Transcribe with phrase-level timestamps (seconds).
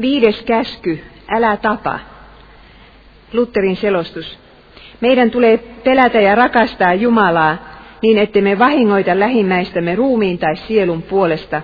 [0.00, 1.98] Viides käsky, älä tapa.
[3.32, 4.38] Lutterin selostus.
[5.00, 11.62] Meidän tulee pelätä ja rakastaa Jumalaa niin, ettemme vahingoita lähimmäistämme ruumiin tai sielun puolesta,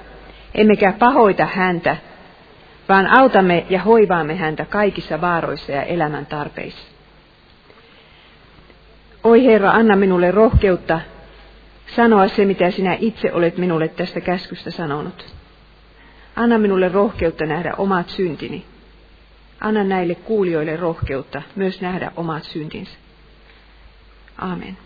[0.55, 1.97] emmekä pahoita häntä,
[2.89, 6.89] vaan autamme ja hoivaamme häntä kaikissa vaaroissa ja elämän tarpeissa.
[9.25, 11.01] Oi Herra, anna minulle rohkeutta
[11.97, 15.40] sanoa se, mitä sinä itse olet minulle tästä käskystä sanonut.
[16.37, 18.67] Anna minulle rohkeutta nähdä omat syntini.
[19.61, 22.99] Anna näille kuulijoille rohkeutta myös nähdä omat syntinsä.
[24.39, 24.77] Amen.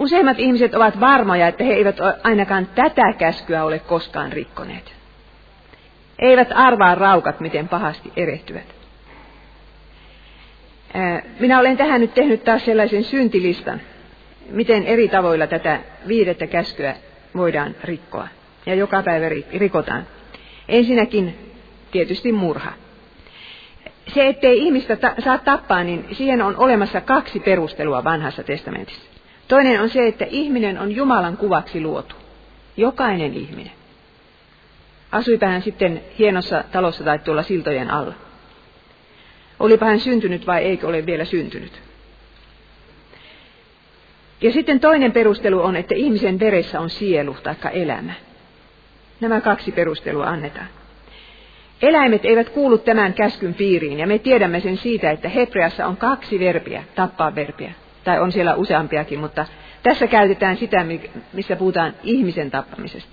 [0.00, 4.94] Useimmat ihmiset ovat varmoja, että he eivät ainakaan tätä käskyä ole koskaan rikkoneet.
[6.18, 8.74] Eivät arvaa raukat, miten pahasti erehtyvät.
[11.40, 13.80] Minä olen tähän nyt tehnyt taas sellaisen syntilistan,
[14.50, 16.94] miten eri tavoilla tätä viidettä käskyä
[17.36, 18.28] voidaan rikkoa.
[18.66, 20.06] Ja joka päivä rikotaan.
[20.68, 21.54] Ensinnäkin
[21.90, 22.72] tietysti murha.
[24.14, 29.10] Se, ettei ihmistä ta- saa tappaa, niin siihen on olemassa kaksi perustelua vanhassa testamentissa.
[29.48, 32.14] Toinen on se, että ihminen on Jumalan kuvaksi luotu.
[32.76, 33.72] Jokainen ihminen.
[35.12, 38.14] Asuipa hän sitten hienossa talossa tai tuolla siltojen alla.
[39.60, 41.83] Olipa hän syntynyt vai eikö ole vielä syntynyt.
[44.40, 48.12] Ja sitten toinen perustelu on, että ihmisen veressä on sielu tai elämä.
[49.20, 50.66] Nämä kaksi perustelua annetaan.
[51.82, 56.38] Eläimet eivät kuulu tämän käskyn piiriin, ja me tiedämme sen siitä, että Hebreassa on kaksi
[56.38, 57.72] verbiä, tappaa verbiä,
[58.04, 59.46] tai on siellä useampiakin, mutta
[59.82, 60.86] tässä käytetään sitä,
[61.32, 63.10] missä puhutaan ihmisen tappamisesta.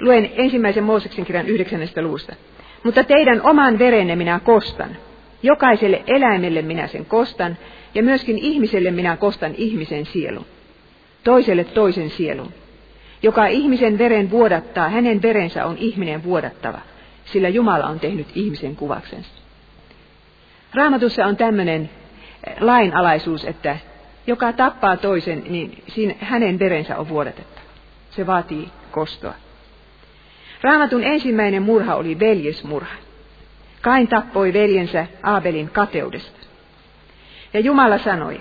[0.00, 2.34] Luen ensimmäisen Mooseksen kirjan yhdeksännestä luusta.
[2.82, 4.96] Mutta teidän oman verenne minä kostan.
[5.42, 7.56] Jokaiselle eläimelle minä sen kostan,
[7.96, 10.46] ja myöskin ihmiselle minä kostan ihmisen sielun.
[11.24, 12.52] Toiselle toisen sielun.
[13.22, 16.78] Joka ihmisen veren vuodattaa, hänen verensä on ihminen vuodattava,
[17.24, 19.30] sillä Jumala on tehnyt ihmisen kuvaksensa.
[20.74, 21.90] Raamatussa on tämmöinen
[22.46, 23.76] eh, lainalaisuus, että
[24.26, 27.66] joka tappaa toisen, niin siinä hänen verensä on vuodatettava.
[28.10, 29.34] Se vaatii kostoa.
[30.62, 32.96] Raamatun ensimmäinen murha oli veljesmurha.
[33.82, 36.45] Kain tappoi veljensä Aabelin kateudesta.
[37.56, 38.40] Ja Jumala sanoi,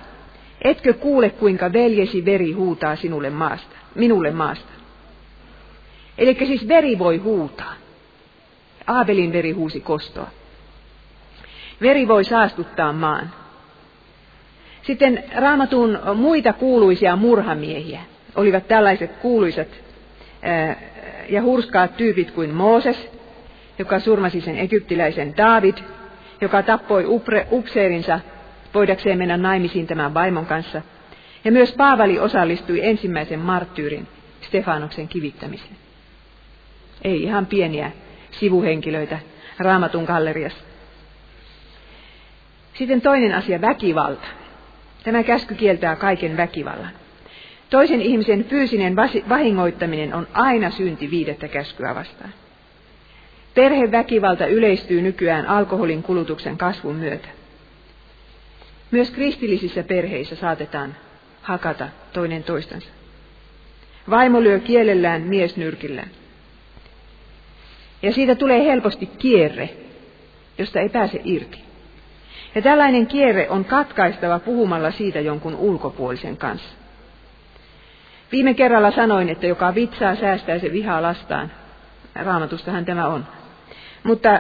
[0.62, 4.72] etkö kuule kuinka veljesi veri huutaa sinulle maasta, minulle maasta.
[6.18, 7.74] Eli siis veri voi huutaa.
[8.88, 10.28] Aabelin veri huusi kostoa.
[11.81, 13.31] Veri voi saastuttaa maan.
[14.81, 18.02] Sitten raamatun muita kuuluisia murhamiehiä
[18.36, 19.68] olivat tällaiset kuuluisat
[21.30, 23.12] ja hurskaat tyypit kuin Mooses,
[23.80, 25.78] joka surmasi sen egyptiläisen David,
[26.42, 27.06] joka tappoi
[27.52, 28.20] upseerinsa
[28.75, 30.81] voidakseen mennä naimisiin tämän vaimon kanssa.
[31.46, 34.08] Ja myös Paavali osallistui ensimmäisen marttyyrin
[34.41, 35.78] Stefanoksen kivittämiseen.
[37.03, 37.91] Ei ihan pieniä
[38.31, 39.19] sivuhenkilöitä
[39.59, 40.64] raamatun galleriassa.
[42.74, 44.28] Sitten toinen asia, väkivalta.
[45.03, 46.91] Tämä käsky kieltää kaiken väkivallan.
[47.69, 48.96] Toisen ihmisen fyysinen
[49.30, 52.34] vahingoittaminen on aina synti viidettä käskyä vastaan.
[53.53, 57.28] Perheväkivalta yleistyy nykyään alkoholin kulutuksen kasvun myötä.
[58.91, 60.96] Myös kristillisissä perheissä saatetaan
[61.41, 62.90] hakata toinen toistansa.
[64.09, 66.09] Vaimo lyö kielellään mies nyrkillään.
[68.01, 69.69] Ja siitä tulee helposti kierre,
[70.57, 71.66] josta ei pääse irti.
[72.56, 76.75] Ja tällainen kierre on katkaistava puhumalla siitä jonkun ulkopuolisen kanssa.
[78.31, 81.52] Viime kerralla sanoin, että joka vitsaa säästää se vihaa lastaan.
[82.16, 83.25] Raamatustahan tämä on.
[84.03, 84.40] Mutta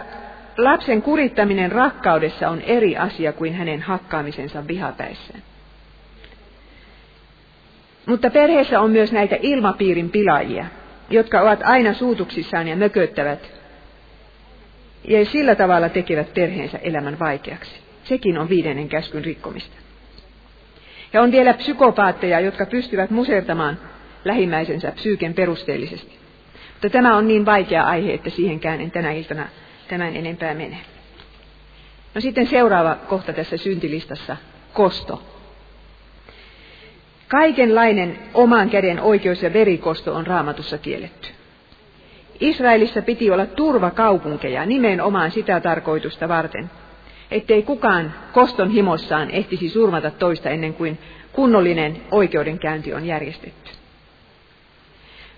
[0.57, 5.43] lapsen kurittaminen rakkaudessa on eri asia kuin hänen hakkaamisensa vihapäissään.
[8.05, 10.65] Mutta perheessä on myös näitä ilmapiirin pilaajia,
[11.09, 13.51] jotka ovat aina suutuksissaan ja mököttävät,
[15.07, 17.79] ja sillä tavalla tekevät perheensä elämän vaikeaksi.
[18.03, 19.75] Sekin on viidennen käskyn rikkomista.
[21.13, 23.79] Ja on vielä psykopaatteja, jotka pystyvät musertamaan
[24.25, 26.17] lähimmäisensä psyyken perusteellisesti.
[26.73, 29.47] Mutta tämä on niin vaikea aihe, että siihenkään en tänä iltana
[29.87, 30.77] tämän enempää mene.
[32.15, 34.37] No sitten seuraava kohta tässä syntilistassa,
[34.73, 35.23] kosto.
[37.27, 41.29] Kaikenlainen oman käden oikeus- ja verikosto on raamatussa kielletty.
[42.39, 46.69] Israelissa piti olla turvakaupunkeja nimenomaan sitä tarkoitusta varten,
[47.31, 50.99] ettei kukaan koston himossaan ehtisi surmata toista ennen kuin
[51.31, 53.71] kunnollinen oikeudenkäynti on järjestetty.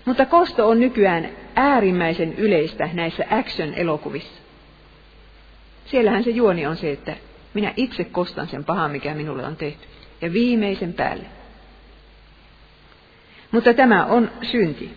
[0.04, 4.37] Mutta kosto on nykyään äärimmäisen yleistä näissä action-elokuvissa.
[5.90, 7.16] Siellähän se juoni on se, että
[7.54, 9.86] minä itse kostan sen pahan, mikä minulle on tehty.
[10.20, 11.24] Ja viimeisen päälle.
[13.50, 14.94] Mutta tämä on synti.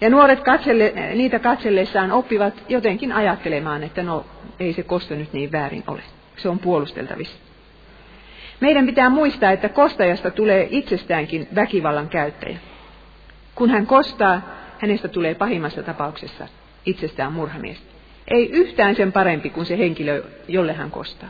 [0.00, 4.26] Ja nuoret katselle, niitä katsellessaan oppivat jotenkin ajattelemaan, että no
[4.60, 6.02] ei se kosto nyt niin väärin ole.
[6.36, 7.36] Se on puolusteltavissa.
[8.60, 12.58] Meidän pitää muistaa, että kostajasta tulee itsestäänkin väkivallan käyttäjä.
[13.54, 14.40] Kun hän kostaa,
[14.78, 16.48] hänestä tulee pahimmassa tapauksessa
[16.86, 17.89] itsestään murhamies.
[18.30, 21.28] Ei yhtään sen parempi kuin se henkilö, jolle hän kostaa.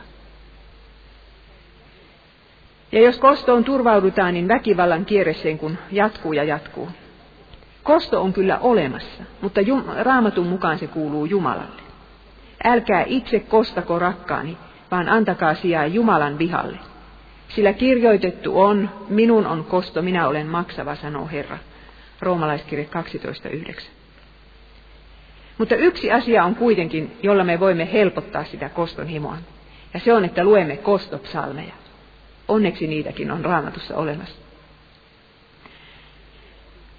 [2.91, 6.89] Ja jos kostoon turvaudutaan, niin väkivallan kierre sen kun jatkuu ja jatkuu.
[7.83, 11.81] Kosto on kyllä olemassa, mutta jum, raamatun mukaan se kuuluu Jumalalle.
[12.63, 14.57] Älkää itse kostako rakkaani,
[14.91, 16.77] vaan antakaa sijaa Jumalan vihalle.
[17.47, 21.57] Sillä kirjoitettu on, minun on kosto, minä olen maksava, sanoo Herra.
[22.21, 22.89] Roomalaiskirje
[23.67, 24.00] 12.9.
[25.61, 29.37] Mutta yksi asia on kuitenkin, jolla me voimme helpottaa sitä koston himoa.
[29.93, 31.73] Ja se on, että luemme kostopsalmeja.
[32.47, 34.35] Onneksi niitäkin on raamatussa olemassa.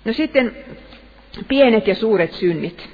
[0.04, 0.56] No sitten
[1.48, 2.90] pienet ja suuret synnit.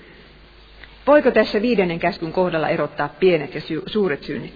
[1.06, 4.54] Voiko tässä viidennen käskyn kohdalla erottaa pienet ja suuret synnit?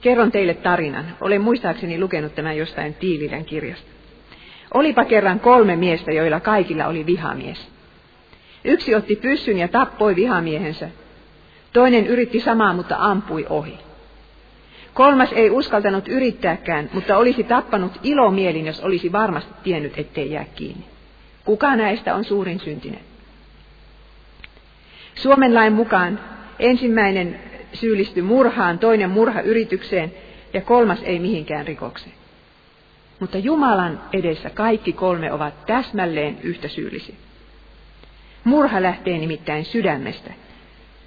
[0.00, 1.16] Kerron teille tarinan.
[1.20, 3.90] Olen muistaakseni lukenut tämän jostain Tiilidän kirjasta.
[4.74, 7.71] Olipa kerran kolme miestä, joilla kaikilla oli vihamies.
[8.64, 10.88] Yksi otti pyssyn ja tappoi vihamiehensä.
[11.72, 13.78] Toinen yritti samaa, mutta ampui ohi.
[14.94, 20.84] Kolmas ei uskaltanut yrittääkään, mutta olisi tappanut ilomielin, jos olisi varmasti tiennyt, ettei jää kiinni.
[21.44, 23.00] Kuka näistä on suurin syntinen?
[25.14, 26.20] Suomen lain mukaan
[26.58, 27.40] ensimmäinen
[27.72, 30.12] syyllistyi murhaan, toinen murhayritykseen
[30.52, 32.14] ja kolmas ei mihinkään rikokseen.
[33.20, 37.14] Mutta Jumalan edessä kaikki kolme ovat täsmälleen yhtä syyllisiä.
[38.44, 40.30] Murha lähtee nimittäin sydämestä,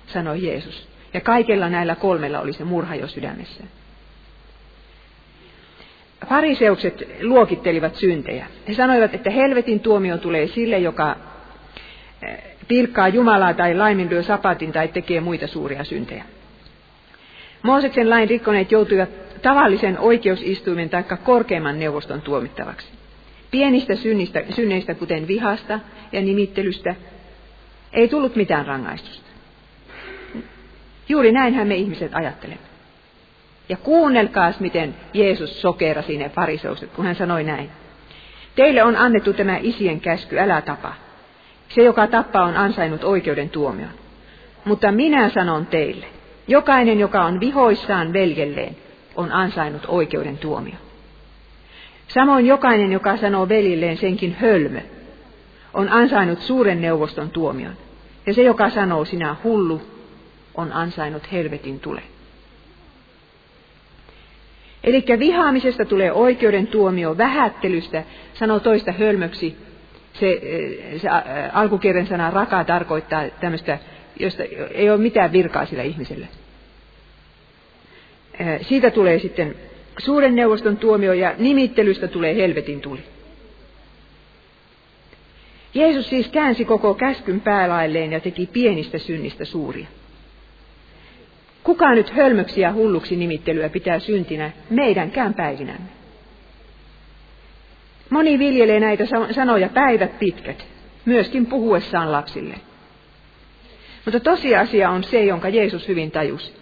[0.07, 0.87] sanoi Jeesus.
[1.13, 3.63] Ja kaikella näillä kolmella oli se murha jo sydämessä.
[6.29, 8.47] Fariseukset luokittelivat syntejä.
[8.67, 11.15] He sanoivat, että helvetin tuomio tulee sille, joka
[12.21, 12.37] eh,
[12.67, 16.25] pilkkaa Jumalaa tai laiminlyö sapatin tai tekee muita suuria syntejä.
[17.61, 19.09] Mooseksen lain rikkoneet joutuivat
[19.41, 22.87] tavallisen oikeusistuimen tai korkeimman neuvoston tuomittavaksi.
[23.51, 25.79] Pienistä synnistä, synneistä, kuten vihasta
[26.11, 26.95] ja nimittelystä,
[27.95, 29.25] ei tullut mitään rangaistusta.
[31.09, 32.65] Juuri näinhän me ihmiset ajattelemme.
[33.69, 37.69] Ja kuunnelkaas, miten Jeesus sokerasi ne fariseukset, kun hän sanoi näin.
[38.55, 40.93] Teille on annettu tämä isien käsky, älä tapa.
[41.69, 43.89] Se, joka tappaa, on ansainnut oikeuden tuomion.
[44.65, 46.05] Mutta minä sanon teille,
[46.47, 48.75] jokainen, joka on vihoissaan veljelleen,
[49.15, 50.77] on ansainnut oikeuden tuomion.
[52.07, 54.79] Samoin jokainen, joka sanoo velilleen senkin hölmö,
[55.73, 57.73] on ansainnut suuren neuvoston tuomion.
[58.25, 59.81] Ja se, joka sanoo sinä hullu,
[60.55, 62.01] on ansainnut helvetin tule.
[64.83, 69.57] Eli vihaamisesta tulee oikeuden tuomio, vähättelystä, sanoo toista hölmöksi.
[70.13, 70.41] Se,
[70.97, 71.09] se
[71.53, 73.79] alkukielen sana raka tarkoittaa tämmöistä,
[74.19, 76.27] josta ei ole mitään virkaa sillä ihmiselle.
[78.61, 79.55] Siitä tulee sitten
[79.97, 83.03] suuren neuvoston tuomio ja nimittelystä tulee helvetin tuli.
[85.75, 89.87] Jeesus siis käänsi koko käskyn päälailleen ja teki pienistä synnistä suuria.
[91.63, 95.89] Kuka nyt hölmöksi ja hulluksi nimittelyä pitää syntinä meidänkään päivinämme?
[98.09, 100.67] Moni viljelee näitä sanoja päivät pitkät,
[101.05, 102.55] myöskin puhuessaan lapsille.
[104.05, 106.53] Mutta tosiasia on se, jonka Jeesus hyvin tajusi,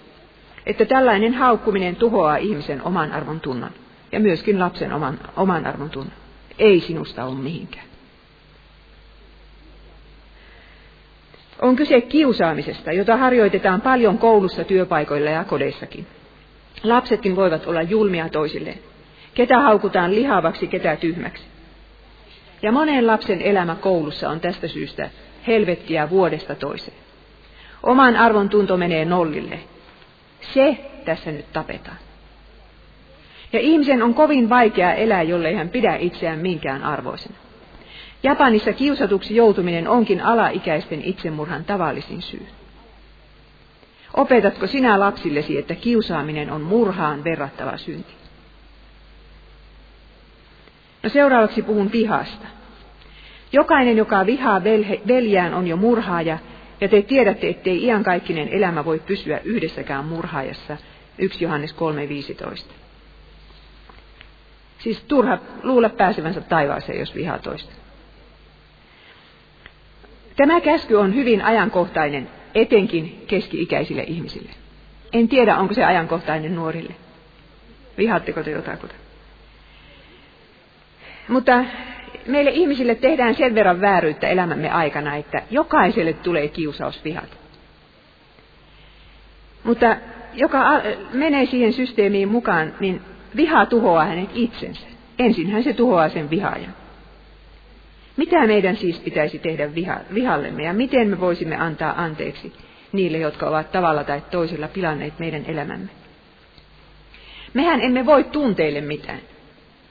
[0.66, 3.72] että tällainen haukkuminen tuhoaa ihmisen oman arvon tunnon
[4.12, 6.14] ja myöskin lapsen oman, oman arvon tunnon.
[6.60, 7.93] Ei sinusta ole mihinkään.
[11.63, 16.08] On kyse kiusaamisesta, jota harjoitetaan paljon koulussa, työpaikoilla ja kodeissakin.
[16.84, 18.79] Lapsetkin voivat olla julmia toisilleen.
[19.34, 21.43] Ketä haukutaan lihavaksi, ketä tyhmäksi.
[22.62, 25.10] Ja monen lapsen elämä koulussa on tästä syystä
[25.48, 26.98] helvettiä vuodesta toiseen.
[27.84, 29.60] Oman arvon tunto menee nollille.
[30.41, 31.98] Se tässä nyt tapetaan.
[33.53, 37.43] Ja ihmisen on kovin vaikea elää, jollei hän pidä itseään minkään arvoisena.
[38.24, 42.48] Japanissa kiusatuksi joutuminen onkin alaikäisten itsemurhan tavallisin syy.
[44.13, 48.13] Opetatko sinä lapsillesi, että kiusaaminen on murhaan verrattava synti?
[51.03, 52.48] No seuraavaksi puhun vihasta.
[53.51, 54.63] Jokainen, joka vihaa
[55.08, 56.38] veljään, on jo murhaaja,
[56.82, 60.77] ja te tiedätte, ettei iankaikkinen elämä voi pysyä yhdessäkään murhaajassa.
[61.18, 61.75] 1 Johannes
[62.65, 62.72] 3.15.
[64.80, 67.83] Siis turha luulla pääsevänsä taivaaseen, jos vihaa toista.
[70.36, 74.52] Tämä käsky on hyvin ajankohtainen, etenkin keski-ikäisille ihmisille.
[75.13, 76.96] En tiedä, onko se ajankohtainen nuorille.
[77.98, 78.96] Vihaatteko te jotakuta?
[81.28, 81.66] Mutta
[82.28, 87.36] meille ihmisille tehdään sen verran vääryyttä elämämme aikana, että jokaiselle tulee kiusaus vihata.
[89.63, 89.96] Mutta
[90.34, 90.82] joka
[91.13, 93.02] menee siihen systeemiin mukaan, niin
[93.36, 94.88] viha tuhoaa hänet itsensä.
[95.20, 96.83] Ensin se tuhoaa sen vihaajan.
[98.17, 102.53] Mitä meidän siis pitäisi tehdä viha, vihallemme ja miten me voisimme antaa anteeksi
[102.91, 105.89] niille, jotka ovat tavalla tai toisella pilanneet meidän elämämme?
[107.53, 109.20] Mehän emme voi tunteille mitään.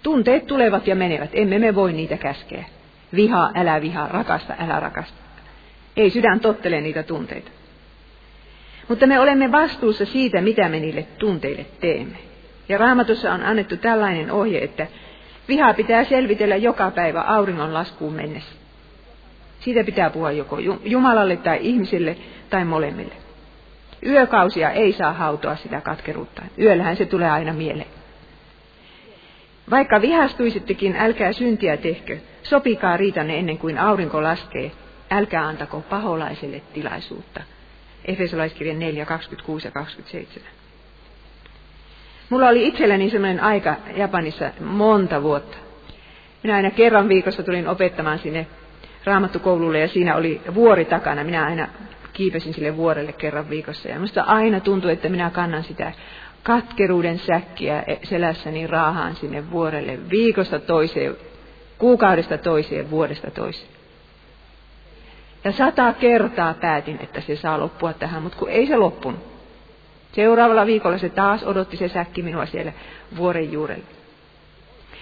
[0.02, 2.64] Tunteet tulevat ja menevät, emme me voi niitä käskeä.
[3.14, 5.18] Viha, älä viha, rakasta, älä rakasta.
[5.96, 7.50] Ei sydän tottele niitä tunteita.
[8.88, 12.18] Mutta me olemme vastuussa siitä, mitä me niille tunteille teemme.
[12.68, 14.86] Ja raamatussa on annettu tällainen ohje, että
[15.52, 18.54] vihaa pitää selvitellä joka päivä auringon laskuun mennessä.
[19.61, 22.16] Siitä pitää puhua joko Jumalalle tai ihmisille
[22.50, 23.14] tai molemmille.
[24.06, 26.42] Yökausia ei saa hautoa sitä katkeruutta.
[26.59, 27.88] Yöllähän se tulee aina mieleen.
[29.71, 32.18] Vaikka vihastuisittekin, älkää syntiä tehkö.
[32.42, 34.73] Sopikaa riitanne ennen kuin aurinko laskee.
[35.11, 37.40] Älkää antako paholaiselle tilaisuutta.
[38.04, 40.62] Efesolaiskirjan 4, 26 ja 27.
[42.32, 45.56] Mulla oli itselläni sellainen aika Japanissa monta vuotta.
[46.42, 48.46] Minä aina kerran viikossa tulin opettamaan sinne
[49.04, 51.24] raamattukoululle ja siinä oli vuori takana.
[51.24, 51.68] Minä aina
[52.12, 55.92] kiipesin sille vuorelle kerran viikossa ja minusta aina tuntui, että minä kannan sitä
[56.42, 61.16] katkeruuden säkkiä selässäni raahaan sinne vuorelle viikosta toiseen,
[61.78, 63.70] kuukaudesta toiseen, vuodesta toiseen.
[65.44, 69.31] Ja sata kertaa päätin, että se saa loppua tähän, mutta kun ei se loppunut.
[70.12, 72.73] Seuraavalla viikolla se taas odotti se säkki minua siellä
[73.16, 73.85] vuoren juurella.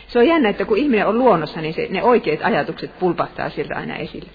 [0.09, 3.77] Se on jännä, että kun ihminen on luonnossa, niin se, ne oikeat ajatukset pulpahtaa sieltä
[3.77, 4.31] aina esille.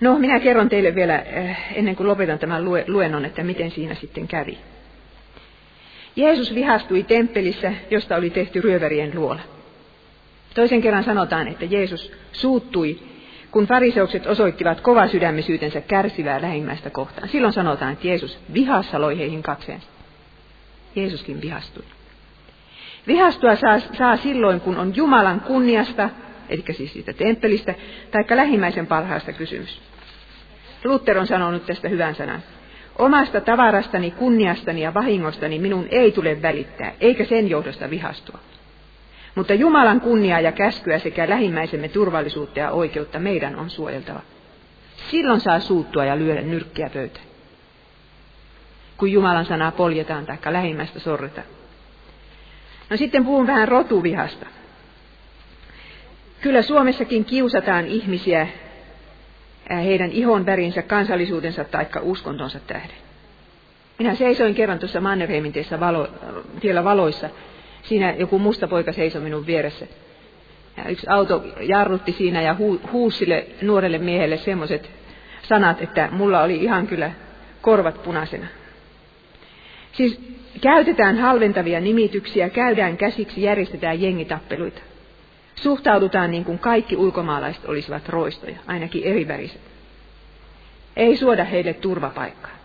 [0.00, 4.28] No, minä kerron teille vielä eh, ennen kuin lopetan tämän luennon, että miten siinä sitten
[4.28, 4.58] kävi.
[6.16, 9.40] Jeesus vihastui temppelissä, josta oli tehty ryöverien luola.
[10.54, 12.98] Toisen kerran sanotaan, että Jeesus suuttui,
[13.50, 17.28] kun fariseukset osoittivat kova sydämisyytensä kärsivää lähimmäistä kohtaan.
[17.28, 19.82] Silloin sanotaan, että Jeesus vihassa loi heihin katseen.
[20.94, 21.84] Jeesuskin vihastui.
[23.06, 26.10] Vihastua saa, saa silloin, kun on Jumalan kunniasta,
[26.48, 27.74] eli siis siitä temppelistä,
[28.10, 29.80] taikka lähimmäisen parhaasta kysymys.
[30.84, 32.42] Luther on sanonut tästä hyvän sanan.
[32.98, 38.38] Omasta tavarastani, kunniastani ja vahingostani minun ei tule välittää, eikä sen johdosta vihastua.
[39.34, 44.20] Mutta Jumalan kunniaa ja käskyä sekä lähimmäisemme turvallisuutta ja oikeutta meidän on suojeltava.
[45.10, 47.26] Silloin saa suuttua ja lyödä nyrkkiä pöytään.
[48.96, 51.46] Kun Jumalan sanaa poljetaan tai lähimmäistä sorretaan.
[52.90, 54.46] No sitten puhun vähän rotuvihasta.
[56.40, 58.48] Kyllä Suomessakin kiusataan ihmisiä
[59.70, 62.96] heidän ihon värinsä, kansallisuutensa tai uskontonsa tähden.
[63.98, 66.08] Minä seisoin kerran tuossa Mannerheimin valo,
[66.60, 67.30] tiellä valoissa.
[67.88, 69.86] Siinä joku musta poika seisoi minun vieressä.
[70.76, 74.90] Ja yksi auto jarrutti siinä ja hu, huusi sille nuorelle miehelle semmoiset
[75.42, 77.10] sanat, että mulla oli ihan kyllä
[77.62, 78.46] korvat punaisena.
[79.92, 80.20] Siis
[80.60, 84.80] käytetään halventavia nimityksiä, käydään käsiksi, järjestetään jengitappeluita.
[85.54, 89.60] Suhtaudutaan niin kuin kaikki ulkomaalaiset olisivat roistoja, ainakin eriväriset.
[90.96, 92.57] Ei suoda heille turvapaikkaa.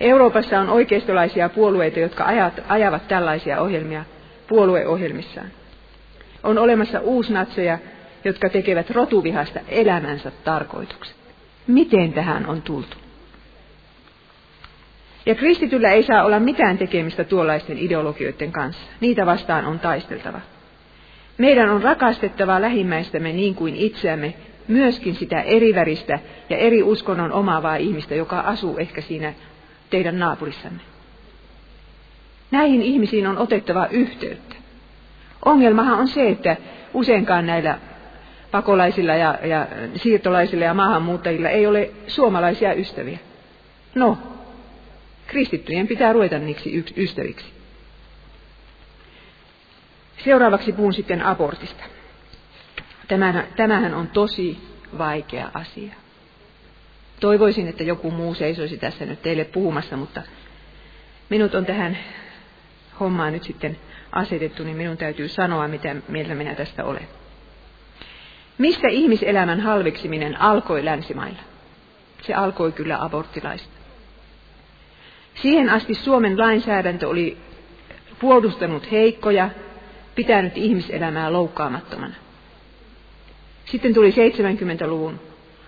[0.00, 4.04] Euroopassa on oikeistolaisia puolueita, jotka ajat, ajavat tällaisia ohjelmia
[4.48, 5.48] puolueohjelmissaan.
[6.42, 7.78] On olemassa uusnatseja,
[8.24, 11.16] jotka tekevät rotuvihasta elämänsä tarkoituksen.
[11.66, 12.96] Miten tähän on tultu?
[15.26, 18.82] Ja kristityllä ei saa olla mitään tekemistä tuollaisten ideologioiden kanssa.
[19.00, 20.40] Niitä vastaan on taisteltava.
[21.38, 24.34] Meidän on rakastettava lähimmäistämme niin kuin itseämme,
[24.68, 26.18] myöskin sitä eriväristä
[26.50, 29.34] ja eri uskonnon omaavaa ihmistä, joka asuu ehkä siinä
[29.94, 30.80] teidän naapurissanne.
[32.50, 34.54] Näihin ihmisiin on otettava yhteyttä.
[35.44, 36.56] Ongelmahan on se, että
[36.94, 37.78] useinkaan näillä
[38.50, 43.18] pakolaisilla ja, ja siirtolaisilla ja maahanmuuttajilla ei ole suomalaisia ystäviä.
[43.94, 44.18] No,
[45.26, 47.46] kristittyjen pitää ruveta niiksi ystäviksi.
[50.24, 51.84] Seuraavaksi puhun sitten abortista.
[53.08, 54.58] Tämähän, tämähän on tosi
[54.98, 56.03] vaikea asia.
[57.24, 60.22] Toivoisin, että joku muu seisoisi tässä nyt teille puhumassa, mutta
[61.28, 61.98] minut on tähän
[63.00, 63.78] hommaan nyt sitten
[64.12, 67.08] asetettu, niin minun täytyy sanoa, mitä mieltä minä tästä olen.
[68.58, 71.38] Mistä ihmiselämän halveksiminen alkoi länsimailla?
[72.22, 73.74] Se alkoi kyllä aborttilaista.
[75.34, 77.38] Siihen asti Suomen lainsäädäntö oli
[78.20, 79.50] puolustanut heikkoja,
[80.14, 82.14] pitänyt ihmiselämää loukkaamattomana.
[83.64, 85.20] Sitten tuli 70-luvun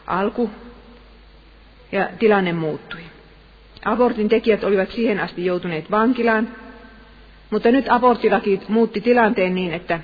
[0.07, 0.51] alku
[1.97, 3.01] ja tilanne muuttui.
[3.85, 6.49] Abortin tekijät olivat siihen asti joutuneet vankilaan,
[7.51, 10.01] mutta nyt aborttilaki muutti tilanteen niin, että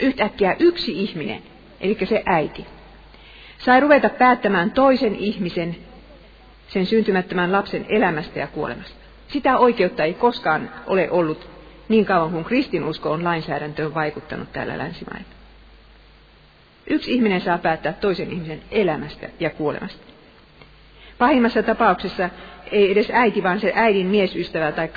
[0.00, 1.42] yhtäkkiä yksi ihminen,
[1.80, 2.66] eli se äiti,
[3.58, 5.76] sai ruveta päättämään toisen ihmisen,
[6.68, 8.96] sen syntymättömän lapsen elämästä ja kuolemasta.
[9.28, 11.48] Sitä oikeutta ei koskaan ole ollut
[11.88, 15.28] niin kauan kuin kristinusko on lainsäädäntöön vaikuttanut täällä länsimailla.
[16.90, 20.15] Yksi ihminen saa päättää toisen ihmisen elämästä ja kuolemasta.
[21.18, 22.30] Pahimmassa tapauksessa
[22.72, 24.88] ei edes äiti, vaan se äidin miesystävä tai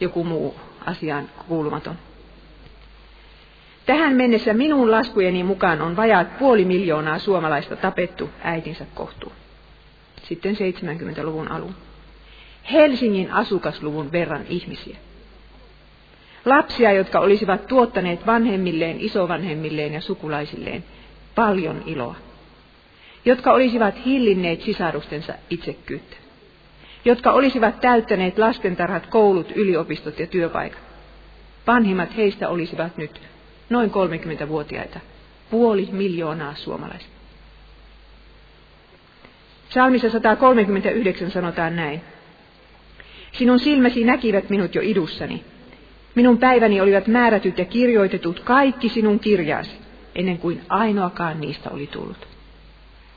[0.00, 0.54] joku muu
[0.86, 1.94] asiaan kuulumaton.
[3.86, 9.34] Tähän mennessä minun laskujeni mukaan on vajaat puoli miljoonaa suomalaista tapettu äitinsä kohtuun.
[10.22, 11.74] Sitten 70-luvun alun.
[12.72, 14.96] Helsingin asukasluvun verran ihmisiä.
[16.44, 20.84] Lapsia, jotka olisivat tuottaneet vanhemmilleen, isovanhemmilleen ja sukulaisilleen
[21.34, 22.16] paljon iloa.
[23.24, 26.16] Jotka olisivat hillinneet sisarustensa itsekkyyttä.
[27.04, 30.82] Jotka olisivat täyttäneet lastentarhat, koulut, yliopistot ja työpaikat.
[31.66, 33.20] Vanhimmat heistä olisivat nyt
[33.70, 35.00] noin 30-vuotiaita,
[35.50, 37.10] puoli miljoonaa suomalaista.
[39.68, 42.00] Salmissa 139 sanotaan näin.
[43.32, 45.44] Sinun silmäsi näkivät minut jo idussani.
[46.14, 49.70] Minun päiväni olivat määrätyt ja kirjoitetut kaikki sinun kirjaasi,
[50.14, 52.33] ennen kuin ainoakaan niistä oli tullut.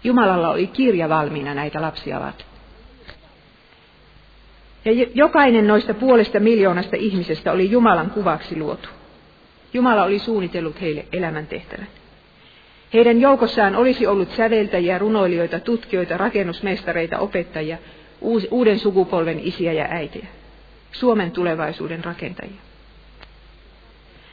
[0.03, 2.45] Jumalalla oli kirja valmiina näitä lapsia varten.
[4.85, 8.89] Ja jokainen noista puolesta miljoonasta ihmisestä oli Jumalan kuvaksi luotu.
[9.73, 11.87] Jumala oli suunnitellut heille elämäntehtävän.
[12.93, 17.77] Heidän joukossaan olisi ollut säveltäjiä, runoilijoita, tutkijoita, rakennusmestareita, opettajia,
[18.51, 20.25] uuden sukupolven isiä ja äitiä,
[20.91, 22.61] Suomen tulevaisuuden rakentajia.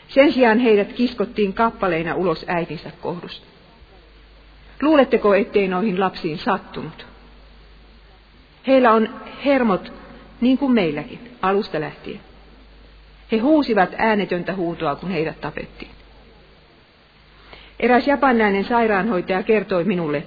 [0.09, 3.47] Sen sijaan heidät kiskottiin kappaleina ulos äitinsä kohdusta.
[4.85, 7.07] Luuletteko, ettei noihin lapsiin sattunut?
[8.67, 9.93] Heillä on hermot
[10.41, 12.21] niin kuin meilläkin, alusta lähtien.
[13.33, 15.91] He huusivat äänetöntä huutoa, kun heidät tapettiin.
[17.81, 20.23] Eräs japanilainen sairaanhoitaja kertoi minulle,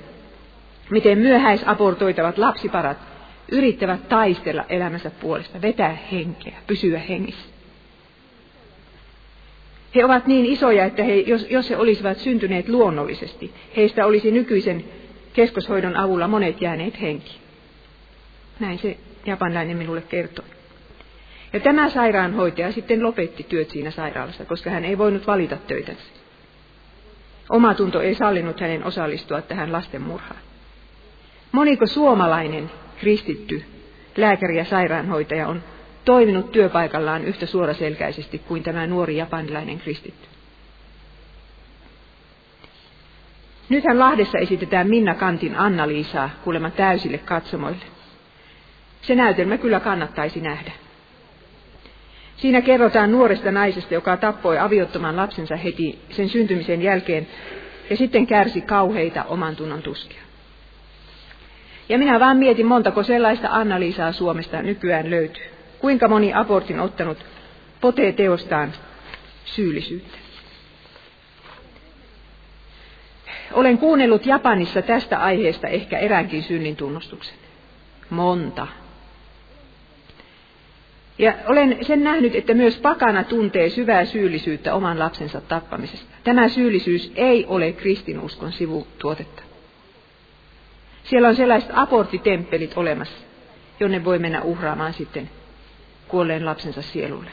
[0.89, 2.97] miten myöhäisaportoitavat lapsiparat
[3.51, 7.56] yrittävät taistella elämänsä puolesta, vetää henkeä, pysyä hengissä.
[9.95, 14.83] He ovat niin isoja, että he, jos, jos he olisivat syntyneet luonnollisesti, heistä olisi nykyisen
[15.33, 17.39] keskoshoidon avulla monet jääneet henki.
[18.59, 20.45] Näin se japanilainen minulle kertoi.
[21.53, 25.91] Ja tämä sairaanhoitaja sitten lopetti työt siinä sairaalassa, koska hän ei voinut valita töitä.
[27.50, 30.41] Omatunto ei sallinut hänen osallistua tähän lastenmurhaan.
[31.51, 33.63] Moniko suomalainen kristitty
[34.17, 35.63] lääkäri ja sairaanhoitaja on
[36.07, 40.27] toiminut työpaikallaan yhtä suoraselkäisesti kuin tämä nuori japanilainen kristitty?
[43.70, 47.85] Nythän Lahdessa esitetään Minna Kantin Anna-Liisaa kuulemma täysille katsomoille.
[49.01, 50.72] Se näytelmä kyllä kannattaisi nähdä.
[52.37, 57.27] Siinä kerrotaan nuoresta naisesta, joka tappoi aviottoman lapsensa heti sen syntymisen jälkeen
[57.89, 60.22] ja sitten kärsi kauheita oman tunnon tuskia.
[61.89, 65.56] Ja minä vaan mietin, montako sellaista Anna-Liisaa Suomesta nykyään löytyy.
[65.79, 67.18] Kuinka moni abortin ottanut
[67.81, 68.74] potee teostaan
[69.46, 70.18] syyllisyyttä.
[73.53, 77.35] Olen kuunnellut Japanissa tästä aiheesta ehkä eräänkin synnin tunnustuksen.
[78.09, 78.68] Monta.
[81.18, 86.16] Ja olen sen nähnyt, että myös pakana tuntee syvää syyllisyyttä oman lapsensa tappamisesta.
[86.24, 89.42] Tämä syyllisyys ei ole kristinuskon sivutuotetta.
[91.03, 93.18] Siellä on sellaiset aborttitemppelit olemassa,
[93.79, 95.29] jonne voi mennä uhraamaan sitten
[96.07, 97.29] kuolleen lapsensa sielulle.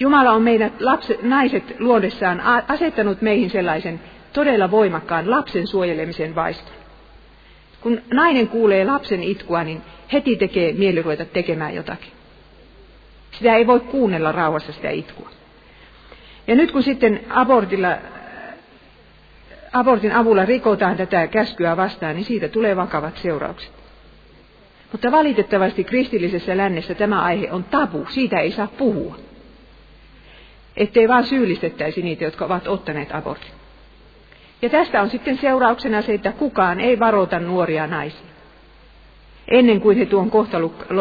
[0.00, 4.00] Jumala on meidät lapset, naiset luodessaan asettanut meihin sellaisen
[4.32, 6.74] todella voimakkaan lapsen suojelemisen vaiston.
[7.80, 9.82] Kun nainen kuulee lapsen itkua, niin
[10.12, 12.12] heti tekee mieli ruveta tekemään jotakin.
[13.30, 15.30] Sitä ei voi kuunnella rauhassa sitä itkua.
[16.46, 17.96] Ja nyt kun sitten abortilla,
[19.72, 23.75] abortin avulla rikotaan tätä käskyä vastaan, niin siitä tulee vakavat seuraukset.
[24.92, 29.16] Mutta valitettavasti kristillisessä lännessä tämä aihe on tabu, siitä ei saa puhua.
[30.76, 33.50] Ettei vaan syyllistettäisi niitä, jotka ovat ottaneet abortin.
[34.62, 38.26] Ja tästä on sitten seurauksena se, että kukaan ei varota nuoria naisia.
[39.48, 40.30] Ennen kuin he tuon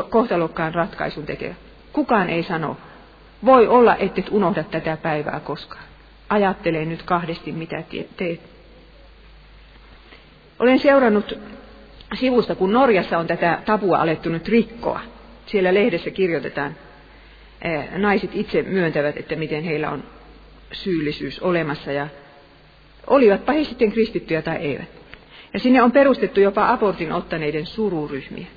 [0.10, 1.56] kohtalokkaan ratkaisun tekevät.
[1.93, 2.78] Kukaan ei sano,
[3.45, 5.84] voi olla, et unohda tätä päivää koskaan.
[6.30, 7.84] Ajattele nyt kahdesti, mitä
[8.17, 8.41] teet.
[10.60, 11.39] Olen seurannut
[12.15, 14.99] sivusta, kun Norjassa on tätä tabua alettu nyt rikkoa.
[15.45, 16.75] Siellä lehdessä kirjoitetaan,
[17.97, 20.04] naiset itse myöntävät, että miten heillä on
[20.71, 22.08] syyllisyys olemassa ja
[23.08, 24.89] olivatpa he sitten kristittyjä tai eivät.
[25.54, 28.47] Ja sinne on perustettu jopa abortin ottaneiden sururyhmiä.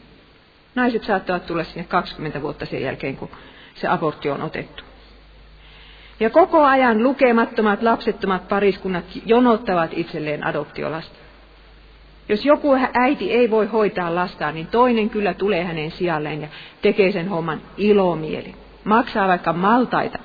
[0.74, 3.30] Naiset saattavat tulla sinne 20 vuotta sen jälkeen, kun
[3.74, 4.84] se abortti on otettu.
[6.20, 11.27] Ja koko ajan lukemattomat lapsettomat pariskunnat jonottavat itselleen adoptiolasta.
[12.28, 16.48] Jos joku äiti ei voi hoitaa lastaan, niin toinen kyllä tulee hänen sijalleen ja
[16.82, 18.54] tekee sen homman ilomieli.
[18.84, 20.18] Maksaa vaikka maltaita,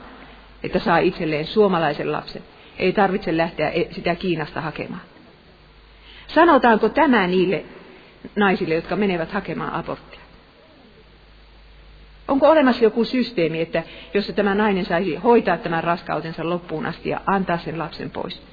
[0.64, 2.42] että saa itselleen suomalaisen lapsen.
[2.80, 5.02] Ei tarvitse lähteä e- sitä Kiinasta hakemaan.
[6.28, 7.66] Sanotaanko tämä niille
[8.36, 10.20] naisille, jotka menevät hakemaan aborttia?
[12.28, 17.22] Onko olemassa joku systeemi, että jossa tämä nainen saisi hoitaa tämän raskautensa loppuun asti ja
[17.26, 18.53] antaa sen lapsen pois?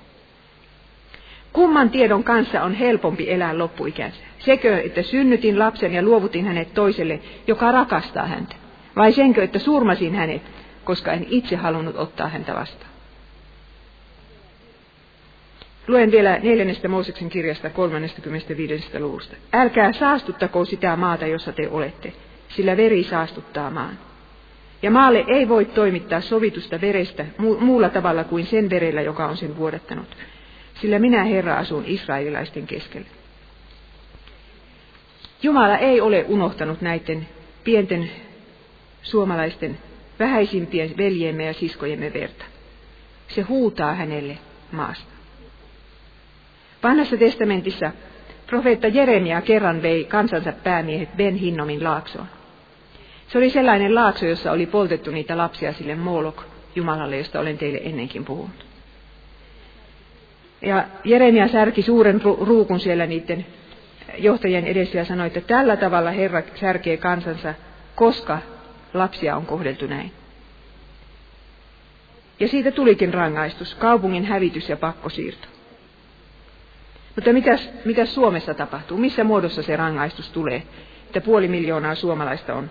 [1.53, 4.19] Kumman tiedon kanssa on helpompi elää loppuikänsä?
[4.39, 8.57] Sekö, että synnytin lapsen ja luovutin hänet toiselle, joka rakastaa häntä?
[8.97, 10.43] Vai senkö, että surmasin hänet,
[10.85, 12.91] koska en itse halunnut ottaa häntä vastaan?
[15.89, 18.99] Luen vielä neljännestä Mooseksen kirjasta 35.
[18.99, 19.37] luvusta.
[19.53, 22.13] Älkää saastuttako sitä maata, jossa te olette,
[22.49, 23.99] sillä veri saastuttaa maan.
[24.83, 29.57] Ja maalle ei voi toimittaa sovitusta verestä muulla tavalla kuin sen verellä, joka on sen
[29.57, 30.17] vuodattanut.
[30.81, 33.07] Sillä minä, Herra, asun israelilaisten keskellä.
[35.43, 37.29] Jumala ei ole unohtanut näiden
[37.65, 38.11] pienten
[39.03, 39.79] suomalaisten
[40.19, 42.45] vähäisimpien veljemme ja siskojemme verta.
[43.29, 44.39] Se huutaa hänelle
[44.73, 45.13] maasta.
[46.83, 47.91] Vanhassa testamentissa
[48.47, 52.27] profeetta Jeremia kerran vei kansansa päämiehet Ben Hinnomin laaksoon.
[53.29, 56.43] Se oli sellainen laakso, jossa oli poltettu niitä lapsia sille Moolok
[56.75, 58.70] Jumalalle, josta olen teille ennenkin puhunut.
[60.63, 63.47] Ja Jeremia särki suuren ruukun siellä niiden
[64.19, 67.55] johtajien edessä ja sanoi, että tällä tavalla Herra särkee kansansa,
[67.95, 68.39] koska
[68.95, 70.13] lapsia on kohdeltu näin.
[72.41, 75.49] Ja siitä tulikin rangaistus, kaupungin hävitys ja pakkosiirto.
[77.17, 77.31] Mutta
[77.85, 78.99] mitäs Suomessa tapahtuu?
[78.99, 80.63] Missä muodossa se rangaistus tulee,
[81.07, 82.71] että puoli miljoonaa suomalaista on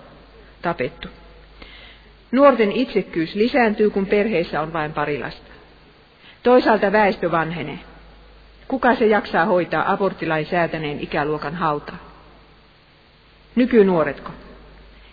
[0.62, 1.08] tapettu?
[2.32, 5.52] Nuorten itsekkyys lisääntyy, kun perheissä on vain pari lasta.
[6.44, 7.80] Toisaalta väestö vanhenee.
[8.68, 11.98] Kuka se jaksaa hoitaa aborttilain säätäneen ikäluokan hautaa?
[13.56, 14.32] Nykynuoretko?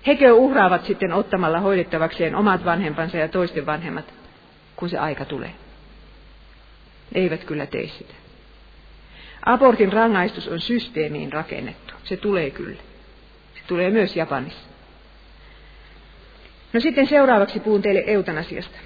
[0.06, 4.14] Hekö uhraavat sitten ottamalla hoidettavakseen omat vanhempansa ja toisten vanhemmat,
[4.76, 5.50] kun se aika tulee?
[7.14, 8.14] Eivät kyllä tee sitä.
[9.46, 11.94] Abortin rangaistus on systeemiin rakennettu.
[12.04, 12.82] Se tulee kyllä.
[13.54, 14.68] Se tulee myös Japanissa.
[16.72, 18.78] No sitten seuraavaksi puhun teille eutanasiasta.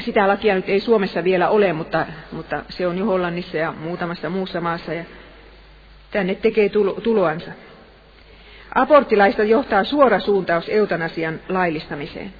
[0.00, 4.30] Sitä lakia nyt ei Suomessa vielä ole, mutta, mutta se on jo Hollannissa ja muutamassa
[4.30, 5.04] muussa maassa ja
[6.10, 6.70] tänne tekee
[7.02, 7.50] tuloansa.
[8.74, 12.32] Aborttilaista johtaa suora suuntaus eutanasian laillistamiseen.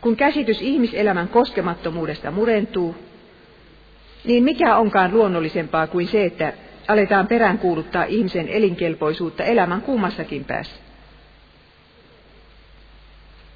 [0.00, 2.96] Kun käsitys ihmiselämän koskemattomuudesta murentuu,
[4.24, 6.52] niin mikä onkaan luonnollisempaa kuin se, että
[6.88, 10.83] aletaan peräänkuuluttaa ihmisen elinkelpoisuutta elämän kummassakin päässä.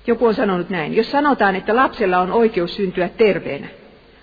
[0.08, 3.68] Joku on sanonut näin, jos sanotaan, että lapsella on oikeus syntyä terveenä,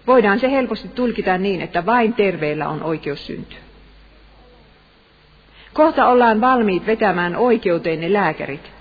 [0.07, 3.59] voidaan se helposti tulkita niin, että vain terveellä on oikeus syntyä.
[5.73, 8.71] Kohta ollaan valmiit vetämään oikeuteen ne lääkärit,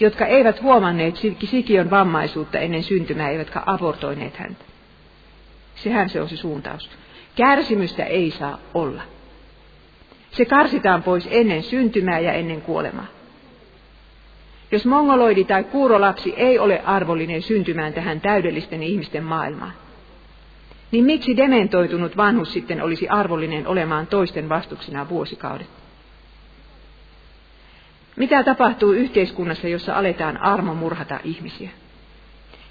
[0.00, 4.64] jotka eivät huomanneet sikiön vammaisuutta ennen syntymää, eivätkä abortoineet häntä.
[5.74, 6.90] Sehän se on se suuntaus.
[7.36, 9.02] Kärsimystä ei saa olla.
[10.30, 13.21] Se karsitaan pois ennen syntymää ja ennen kuolemaa.
[14.72, 19.72] Jos mongoloidi tai kuurolapsi ei ole arvollinen syntymään tähän täydellisten ihmisten maailmaan,
[20.90, 25.66] niin miksi dementoitunut vanhus sitten olisi arvollinen olemaan toisten vastuksena vuosikaudet?
[28.16, 31.70] Mitä tapahtuu yhteiskunnassa, jossa aletaan armomurhata ihmisiä?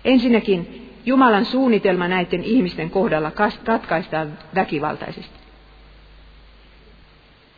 [0.06, 3.32] Ensinnäkin Jumalan suunnitelma näiden ihmisten kohdalla
[3.66, 5.40] katkaistaan väkivaltaisesti.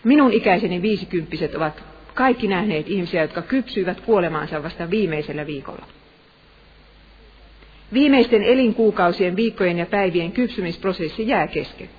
[0.04, 5.86] Minun ikäiseni viisikymppiset ovat kaikki nähneet ihmisiä, jotka kypsyivät kuolemaansa vasta viimeisellä viikolla.
[7.94, 11.90] Viimeisten elinkuukausien, viikkojen ja päivien kypsymisprosessi jää kesken.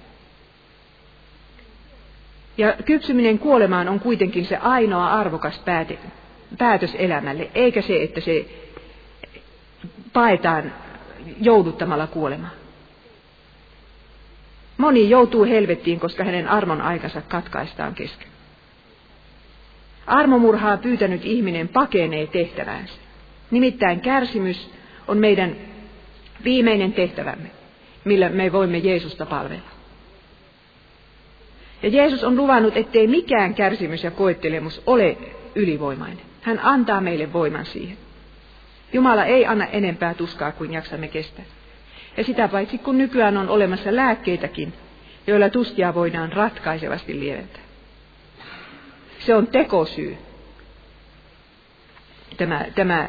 [2.59, 5.99] Ja kypsyminen kuolemaan on kuitenkin se ainoa arvokas pääte,
[6.59, 8.47] päätös elämälle, eikä se, että se
[10.13, 10.73] paetaan
[11.41, 12.53] jouduttamalla kuolemaan.
[14.77, 18.34] Moni joutuu helvettiin, koska hänen armon aikansa katkaistaan kesken.
[20.07, 22.95] Armomurhaa pyytänyt ihminen pakenee tehtäväänsä.
[23.51, 24.71] Nimittäin kärsimys
[25.09, 25.57] on meidän
[26.45, 27.51] viimeinen tehtävämme,
[28.05, 29.75] millä me voimme Jeesusta palvella.
[31.83, 35.17] Ja Jeesus on luvannut, ettei mikään kärsimys ja koettelemus ole
[35.55, 36.25] ylivoimainen.
[36.43, 37.97] Hän antaa meille voiman siihen.
[38.93, 41.45] Jumala ei anna enempää tuskaa kuin jaksamme kestää.
[42.17, 44.73] Ja sitä paitsi kun nykyään on olemassa lääkkeitäkin,
[45.27, 47.64] joilla tuskia voidaan ratkaisevasti lieventää.
[49.27, 50.17] Se on tekosyy.
[52.37, 53.09] tämä, tämä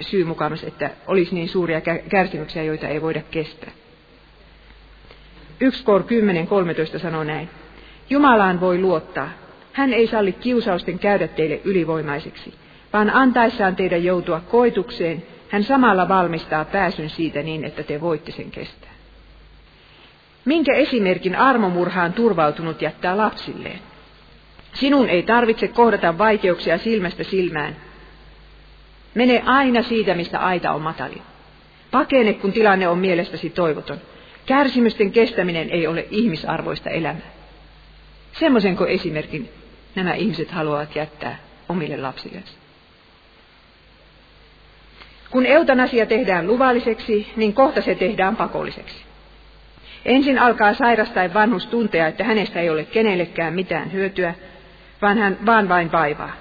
[0.00, 3.70] syy mukaan, että olisi niin suuria kärsimyksiä, joita ei voida kestää.
[5.60, 6.02] 1 kor
[6.94, 7.48] 10.13 sanoo näin.
[8.10, 9.30] Jumalaan voi luottaa.
[9.72, 12.54] Hän ei salli kiusausten käydä teille ylivoimaiseksi,
[12.92, 18.50] vaan antaessaan teidän joutua koitukseen, hän samalla valmistaa pääsyn siitä niin, että te voitte sen
[18.50, 18.90] kestää.
[20.44, 23.78] Minkä esimerkin armomurhaan turvautunut jättää lapsilleen?
[24.80, 27.76] Sinun ei tarvitse kohdata vaikeuksia silmästä silmään.
[29.14, 31.22] Mene aina siitä, mistä aita on matalin.
[31.90, 33.98] Pakene, kun tilanne on mielestäsi toivoton.
[34.46, 37.30] Kärsimysten kestäminen ei ole ihmisarvoista elämää.
[38.32, 39.48] Semmoisenko esimerkin
[39.94, 41.38] nämä ihmiset haluavat jättää
[41.68, 42.52] omille lapsillensa.
[45.30, 49.04] Kun eutanasia tehdään luvalliseksi, niin kohta se tehdään pakolliseksi.
[50.04, 54.34] Ensin alkaa sairas tai vanhus tuntea, että hänestä ei ole kenellekään mitään hyötyä,
[55.02, 56.32] vaan, hän, vaan vain vaivaa.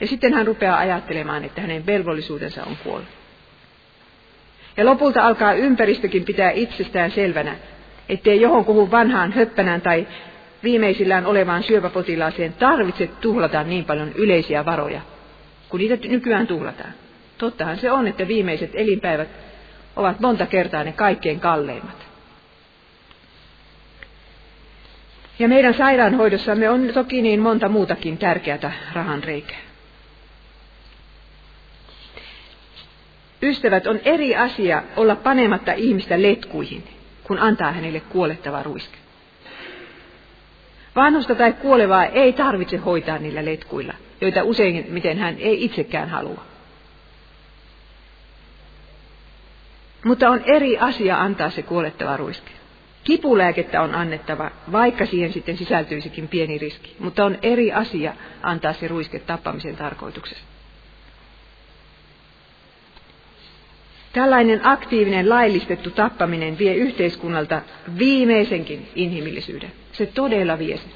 [0.00, 3.06] Ja sitten hän rupeaa ajattelemaan, että hänen velvollisuutensa on kuolla.
[4.76, 7.56] Ja lopulta alkaa ympäristökin pitää itsestään selvänä,
[8.08, 10.06] ettei johonkuhun vanhaan höppänään tai
[10.62, 15.00] viimeisillään olevaan syöpäpotilaaseen tarvitse tuhlata niin paljon yleisiä varoja,
[15.68, 16.92] kun niitä nykyään tuhlataan.
[17.38, 19.28] Tottahan se on, että viimeiset elinpäivät
[19.96, 22.09] ovat monta kertaa ne kaikkein kalleimmat.
[25.40, 29.58] Ja meidän sairaanhoidossamme on toki niin monta muutakin tärkeää rahan reikää.
[33.42, 36.84] Ystävät, on eri asia olla panematta ihmistä letkuihin,
[37.24, 38.96] kun antaa hänelle kuolettava ruiske.
[40.96, 46.44] Vanhusta tai kuolevaa ei tarvitse hoitaa niillä letkuilla, joita usein miten hän ei itsekään halua.
[50.04, 52.59] Mutta on eri asia antaa se kuolettava ruiske.
[53.10, 58.88] Kipulääkettä on annettava, vaikka siihen sitten sisältyisikin pieni riski, mutta on eri asia antaa se
[58.88, 60.44] ruiske tappamisen tarkoituksessa.
[64.12, 67.62] Tällainen aktiivinen laillistettu tappaminen vie yhteiskunnalta
[67.98, 69.72] viimeisenkin inhimillisyyden.
[69.92, 70.90] Se todella vie sen.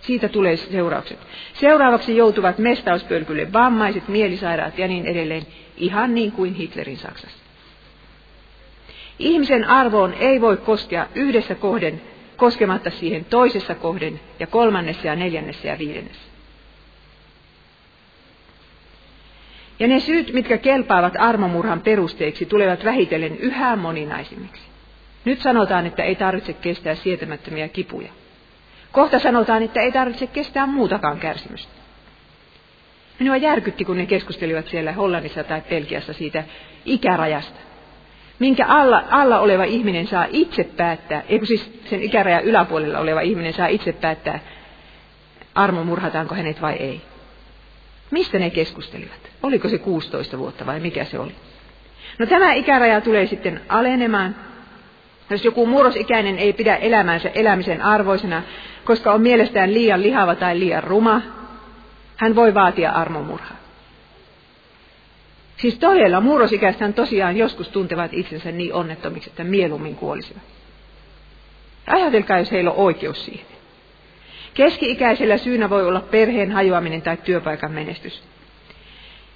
[0.00, 1.18] Siitä tulee seuraukset.
[1.52, 5.42] Seuraavaksi joutuvat mestauspölkylle vammaiset, mielisairaat ja niin edelleen,
[5.76, 7.41] ihan niin kuin Hitlerin Saksassa.
[9.22, 12.02] Ihmisen arvoon ei voi koskea yhdessä kohden,
[12.36, 16.32] koskematta siihen toisessa kohden ja kolmannessa ja neljännessä ja viidennessä.
[19.78, 24.62] Ja ne syyt, mitkä kelpaavat armomurhan perusteiksi, tulevat vähitellen yhä moninaisimmiksi.
[25.24, 28.12] Nyt sanotaan, että ei tarvitse kestää sietämättömiä kipuja.
[28.92, 31.72] Kohta sanotaan, että ei tarvitse kestää muutakaan kärsimystä.
[33.18, 36.44] Minua järkytti, kun ne keskustelivat siellä Hollannissa tai Pelkiassa siitä
[36.84, 37.71] ikärajasta.
[38.38, 43.52] Minkä alla, alla oleva ihminen saa itse päättää, eikö siis sen ikärajan yläpuolella oleva ihminen
[43.52, 44.40] saa itse päättää,
[45.54, 47.00] armo murhataanko hänet vai ei.
[48.10, 49.30] Mistä ne keskustelivat?
[49.42, 51.34] Oliko se 16 vuotta vai mikä se oli?
[52.18, 54.36] No tämä ikäraja tulee sitten alenemaan.
[55.30, 58.42] Jos joku murrosikäinen ei pidä elämänsä elämisen arvoisena,
[58.84, 61.22] koska on mielestään liian lihava tai liian ruma,
[62.16, 63.61] hän voi vaatia armomurhaa.
[65.56, 70.42] Siis todella murrosikäistään tosiaan joskus tuntevat itsensä niin onnettomiksi, että mieluummin kuolisivat.
[71.86, 73.46] Ajatelkaa, jos heillä on oikeus siihen.
[74.54, 78.22] Keski-ikäisellä syynä voi olla perheen hajoaminen tai työpaikan menestys.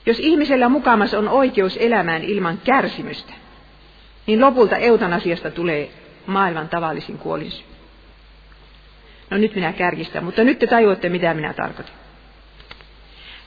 [0.07, 3.33] Jos ihmisellä mukamas on oikeus elämään ilman kärsimystä,
[4.26, 5.90] niin lopulta eutanasiasta tulee
[6.26, 7.64] maailman tavallisin kuolinsy.
[9.31, 11.94] No nyt minä kärjistän, mutta nyt te tajuatte, mitä minä tarkoitan.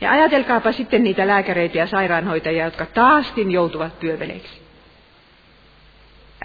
[0.01, 4.61] Ja ajatelkaapa sitten niitä lääkäreitä ja sairaanhoitajia, jotka taaskin joutuvat pyöveleiksi.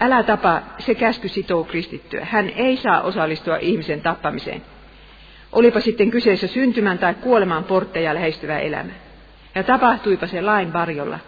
[0.01, 2.25] Älä tapa, se käsky sitoo kristittyä.
[2.25, 4.61] Hän ei saa osallistua ihmisen tappamiseen.
[5.51, 8.91] Olipa sitten kyseessä syntymän tai kuoleman portteja lähestyvä elämä.
[9.55, 11.19] Ja tapahtuipa se lain varjolla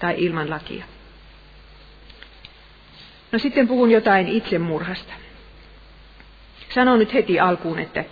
[0.00, 0.84] tai ilman lakia.
[3.32, 5.12] No sitten puhun jotain itsemurhasta.
[6.68, 8.04] Sanon nyt heti alkuun, että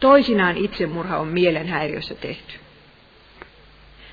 [0.00, 2.54] toisinaan itsemurha on mielenhäiriössä tehty.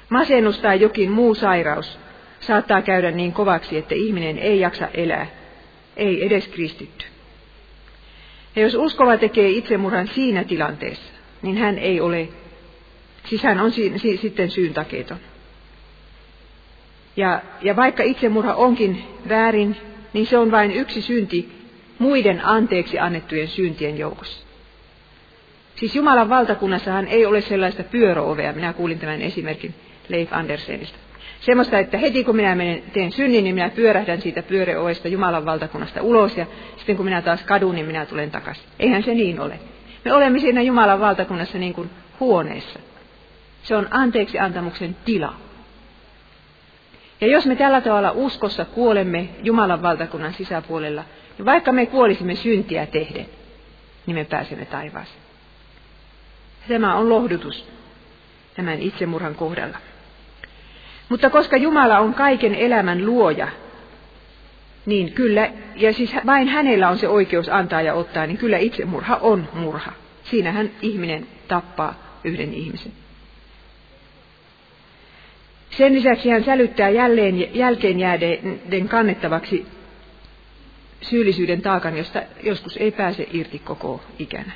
[0.09, 1.99] Masennus tai jokin muu sairaus
[2.39, 5.27] saattaa käydä niin kovaksi, että ihminen ei jaksa elää,
[5.97, 7.05] ei edes kristitty.
[8.55, 12.27] Ja jos uskova tekee itsemurhan siinä tilanteessa, niin hän ei ole,
[13.25, 15.17] siis hän on si, si, sitten syyn takeeton.
[17.15, 19.75] Ja, ja vaikka itsemurha onkin väärin,
[20.13, 21.51] niin se on vain yksi synti
[21.99, 24.45] muiden anteeksi annettujen syntien joukossa.
[25.75, 29.73] Siis Jumalan valtakunnassahan ei ole sellaista pyöröovea, minä kuulin tämän esimerkin
[30.09, 30.97] Leif Andersenista.
[31.39, 36.01] Semmoista, että heti kun minä menen, teen synnin, niin minä pyörähdän siitä pyöreovesta Jumalan valtakunnasta
[36.01, 36.45] ulos ja
[36.77, 38.65] sitten kun minä taas kadun, niin minä tulen takaisin.
[38.79, 39.59] Eihän se niin ole.
[40.05, 42.79] Me olemme siinä Jumalan valtakunnassa niin kuin huoneessa.
[43.63, 45.33] Se on anteeksi antamuksen tila.
[47.21, 51.03] Ja jos me tällä tavalla uskossa kuolemme Jumalan valtakunnan sisäpuolella,
[51.37, 53.25] niin vaikka me kuolisimme syntiä tehden,
[54.05, 55.21] niin me pääsemme taivaaseen.
[56.67, 57.65] Tämä on lohdutus
[58.55, 59.77] tämän itsemurhan kohdalla.
[61.09, 63.47] Mutta koska Jumala on kaiken elämän luoja,
[64.85, 69.15] niin kyllä, ja siis vain hänellä on se oikeus antaa ja ottaa, niin kyllä itsemurha
[69.15, 69.91] on murha.
[70.23, 72.91] Siinähän ihminen tappaa yhden ihmisen.
[75.69, 79.65] Sen lisäksi hän sälyttää jälleen jälkeen jääden kannettavaksi
[81.01, 84.51] syyllisyyden taakan, josta joskus ei pääse irti koko ikänä.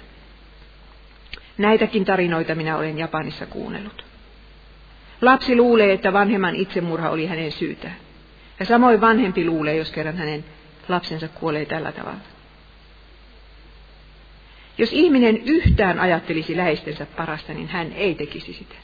[1.57, 4.12] Näitäkin tarinoita minä olen Japanissa kuunnellut.
[5.23, 7.95] Lapsi luulee, että vanhemman itsemurha oli hänen syytään.
[8.59, 10.45] Ja samoin vanhempi luulee, jos kerran hänen
[10.89, 12.19] lapsensa kuolee tällä tavalla.
[14.77, 18.75] Jos ihminen yhtään ajattelisi läheistensä parasta, niin hän ei tekisi sitä.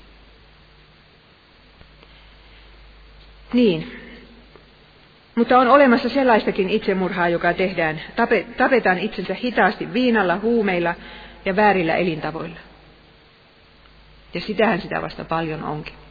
[3.54, 3.92] Niin.
[5.36, 8.02] Mutta on olemassa sellaistakin itsemurhaa, joka tehdään.
[8.58, 10.96] tapetaan itsensä hitaasti viinalla, huumeilla
[11.46, 12.60] ja väärillä elintavoilla.
[14.34, 16.09] Ja sitähän sitä vasta paljon onkin.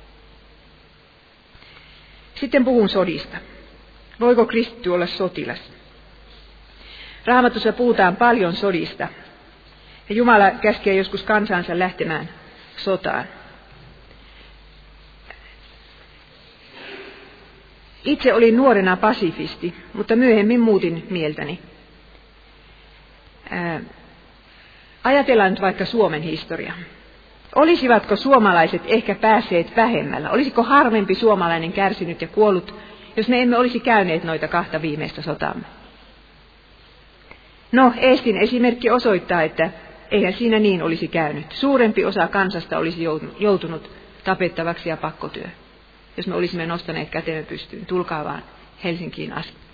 [2.41, 3.37] Sitten puhun sodista.
[4.21, 5.73] Voiko kristitty olla sotilas?
[7.25, 9.09] Raamatussa puhutaan paljon sodista.
[10.09, 12.29] Ja Jumala käskee joskus kansansa lähtemään
[12.77, 13.25] sotaan.
[18.05, 21.59] Itse olin nuorena pasifisti, mutta myöhemmin muutin mieltäni.
[23.51, 23.81] Ää,
[25.05, 26.73] ajatellaan nyt vaikka Suomen historia.
[27.55, 30.31] Olisivatko suomalaiset ehkä päässeet vähemmällä?
[30.31, 32.75] Olisiko harvempi suomalainen kärsinyt ja kuollut,
[33.17, 35.65] jos me emme olisi käyneet noita kahta viimeistä sotamme?
[37.73, 39.71] No, Eestin esimerkki osoittaa, että
[40.11, 41.53] eihän siinä niin olisi käynyt.
[41.53, 43.03] Suurempi osa kansasta olisi
[43.39, 43.91] joutunut
[44.25, 45.47] tapettavaksi ja pakkotyö,
[46.17, 47.87] jos me olisimme nostaneet kätemme pystyyn.
[47.87, 48.43] Tulkaa vaan
[48.85, 49.68] Helsinkiin asti.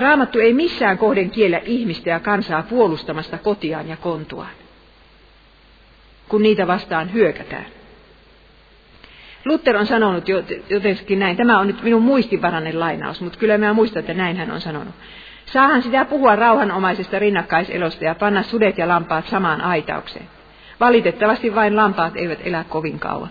[0.00, 4.50] Raamattu ei missään kohden kiellä ihmistä ja kansaa puolustamasta kotiaan ja kontuaan,
[6.28, 7.66] kun niitä vastaan hyökätään.
[9.44, 10.24] Luther on sanonut
[10.70, 14.50] jotenkin näin, tämä on nyt minun muistivarainen lainaus, mutta kyllä minä muistan, että näin hän
[14.50, 14.94] on sanonut.
[15.46, 20.28] Saahan sitä puhua rauhanomaisesta rinnakkaiselosta ja panna sudet ja lampaat samaan aitaukseen.
[20.80, 23.30] Valitettavasti vain lampaat eivät elä kovin kauan.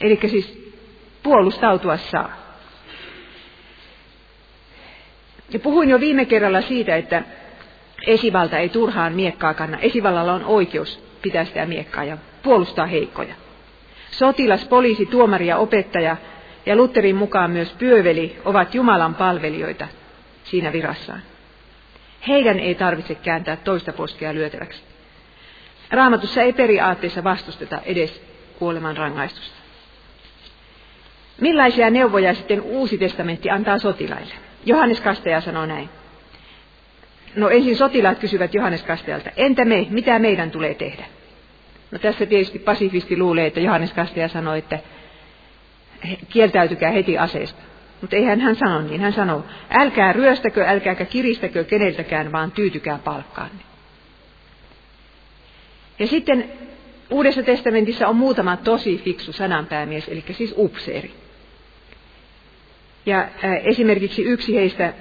[0.00, 0.74] Eli siis
[1.22, 2.47] puolustautua saa.
[5.50, 7.22] Ja puhuin jo viime kerralla siitä, että
[8.06, 9.78] esivalta ei turhaan miekkaa kanna.
[9.78, 13.34] Esivallalla on oikeus pitää sitä miekkaa ja puolustaa heikkoja.
[14.10, 16.16] Sotilas, poliisi, tuomari ja opettaja
[16.66, 19.88] ja Lutherin mukaan myös pyöveli ovat Jumalan palvelijoita
[20.44, 21.22] siinä virassaan.
[22.28, 24.82] Heidän ei tarvitse kääntää toista poskea lyötäväksi.
[25.90, 28.22] Raamatussa ei periaatteessa vastusteta edes
[28.58, 29.56] kuoleman rangaistusta.
[31.40, 34.47] Millaisia neuvoja sitten Uusi testamentti antaa sotilaille?
[34.68, 35.88] Johannes Kastaja sanoo näin.
[37.36, 41.04] No ensin sotilaat kysyvät Johannes Kastajalta, entä me, mitä meidän tulee tehdä?
[41.90, 44.78] No tässä tietysti pasifisti luulee, että Johannes Kastaja sanoi, että
[46.28, 47.62] kieltäytykää heti aseesta.
[48.00, 49.00] Mutta eihän hän sano niin.
[49.00, 53.62] Hän sanoo, älkää ryöstäkö, älkääkä kiristäkö keneltäkään, vaan tyytykää palkkaanne.
[55.98, 56.52] Ja sitten
[57.10, 61.10] Uudessa testamentissa on muutama tosi fiksu sananpäämies, eli siis upseeri.
[63.08, 63.28] Ja
[63.64, 64.92] esimerkiksi yksi heistä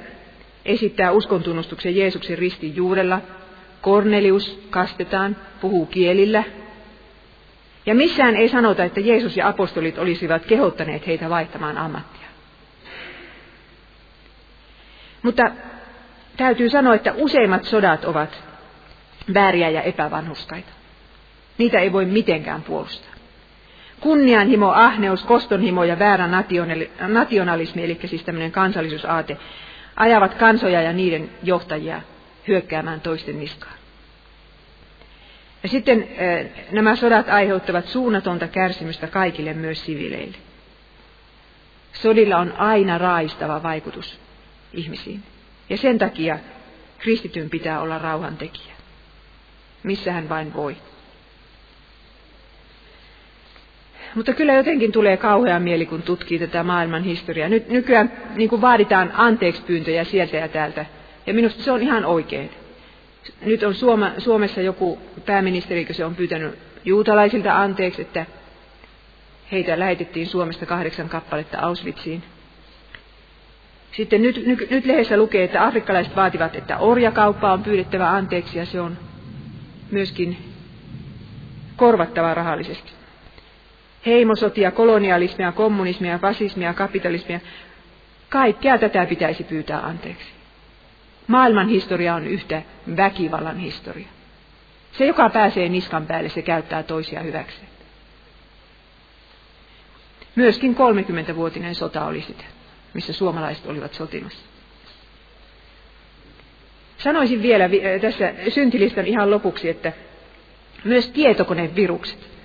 [0.65, 3.21] esittää uskontunnustuksen Jeesuksen ristin juurella.
[3.81, 6.43] Kornelius kastetaan, puhuu kielillä.
[7.85, 12.27] Ja missään ei sanota, että Jeesus ja apostolit olisivat kehottaneet heitä vaihtamaan ammattia.
[15.21, 15.43] Mutta
[16.37, 18.43] täytyy sanoa, että useimmat sodat ovat
[19.33, 20.71] vääriä ja epävanhuskaita.
[21.57, 23.16] Niitä ei voi mitenkään puolustaa.
[23.99, 26.29] Kunnianhimo, ahneus, kostonhimo ja väärä
[27.07, 29.37] nationalismi, eli siis tämmöinen kansallisuusaate,
[29.95, 32.01] ajavat kansoja ja niiden johtajia
[32.47, 33.77] hyökkäämään toisten niskaan.
[35.63, 36.07] Ja sitten
[36.71, 40.37] nämä sodat aiheuttavat suunnatonta kärsimystä kaikille, myös sivileille.
[41.93, 44.19] Sodilla on aina raistava vaikutus
[44.73, 45.23] ihmisiin.
[45.69, 46.39] Ja sen takia
[46.97, 48.73] kristityn pitää olla rauhantekijä.
[49.83, 50.77] Missä hän vain voi.
[54.17, 57.49] Mutta kyllä jotenkin tulee kauhea mieli, kun tutkii tätä maailman historiaa.
[57.49, 60.85] Nyt nykyään niin kuin vaaditaan anteeksi pyyntöjä sieltä ja täältä.
[61.27, 62.49] Ja minusta se on ihan oikein.
[63.45, 68.25] Nyt on Suoma, Suomessa joku pääministeri, se on pyytänyt juutalaisilta anteeksi, että
[69.51, 72.23] heitä lähetettiin Suomesta kahdeksan kappaletta Auschwitziin.
[73.91, 78.65] Sitten nyt, nyt, nyt lehdessä lukee, että afrikkalaiset vaativat, että orjakauppa on pyydettävä anteeksi ja
[78.65, 78.97] se on
[79.91, 80.37] myöskin
[81.75, 82.96] korvattava rahallisesti.
[84.07, 87.39] Heimosotia, kolonialismia, kommunismia, fasismia, kapitalismia.
[88.29, 90.27] Kaikkea tätä pitäisi pyytää anteeksi.
[91.27, 92.61] Maailman historia on yhtä
[92.97, 94.07] väkivallan historia.
[94.91, 97.67] Se, joka pääsee niskan päälle, se käyttää toisia hyväkseen.
[100.35, 102.43] Myöskin 30-vuotinen sota oli sitä,
[102.93, 104.45] missä suomalaiset olivat sotimassa.
[106.97, 107.69] Sanoisin vielä
[108.01, 109.93] tässä syntilistan ihan lopuksi, että
[110.83, 112.36] myös tietokonevirukset.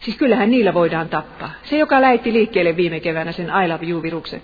[0.00, 1.50] Siis kyllähän niillä voidaan tappaa.
[1.62, 4.42] Se, joka läitti liikkeelle viime keväänä sen I love you-viruksen,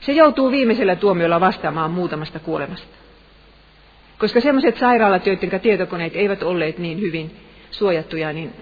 [0.00, 2.96] se joutuu viimeisellä tuomiolla vastaamaan muutamasta kuolemasta.
[4.18, 7.36] Koska sellaiset sairaalat, joiden tietokoneet eivät olleet niin hyvin
[7.70, 8.52] suojattuja, niin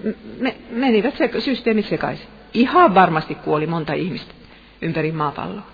[0.40, 2.26] me, menivät se, systeemit sekaisin.
[2.54, 4.34] Ihan varmasti kuoli monta ihmistä
[4.82, 5.66] ympäri maapalloa.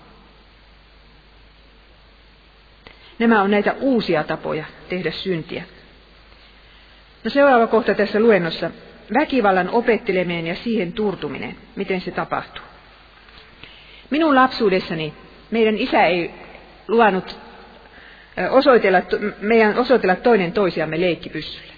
[3.19, 5.63] Nämä on näitä uusia tapoja tehdä syntiä.
[7.23, 8.71] No seuraava kohta tässä luennossa.
[9.13, 11.55] Väkivallan opetteleminen ja siihen turtuminen.
[11.75, 12.63] Miten se tapahtuu?
[14.09, 15.13] Minun lapsuudessani
[15.51, 16.31] meidän isä ei
[16.87, 17.37] luvannut
[18.49, 19.01] osoitella,
[19.41, 21.73] meidän osoitella toinen toisiamme leikkipyssyllä.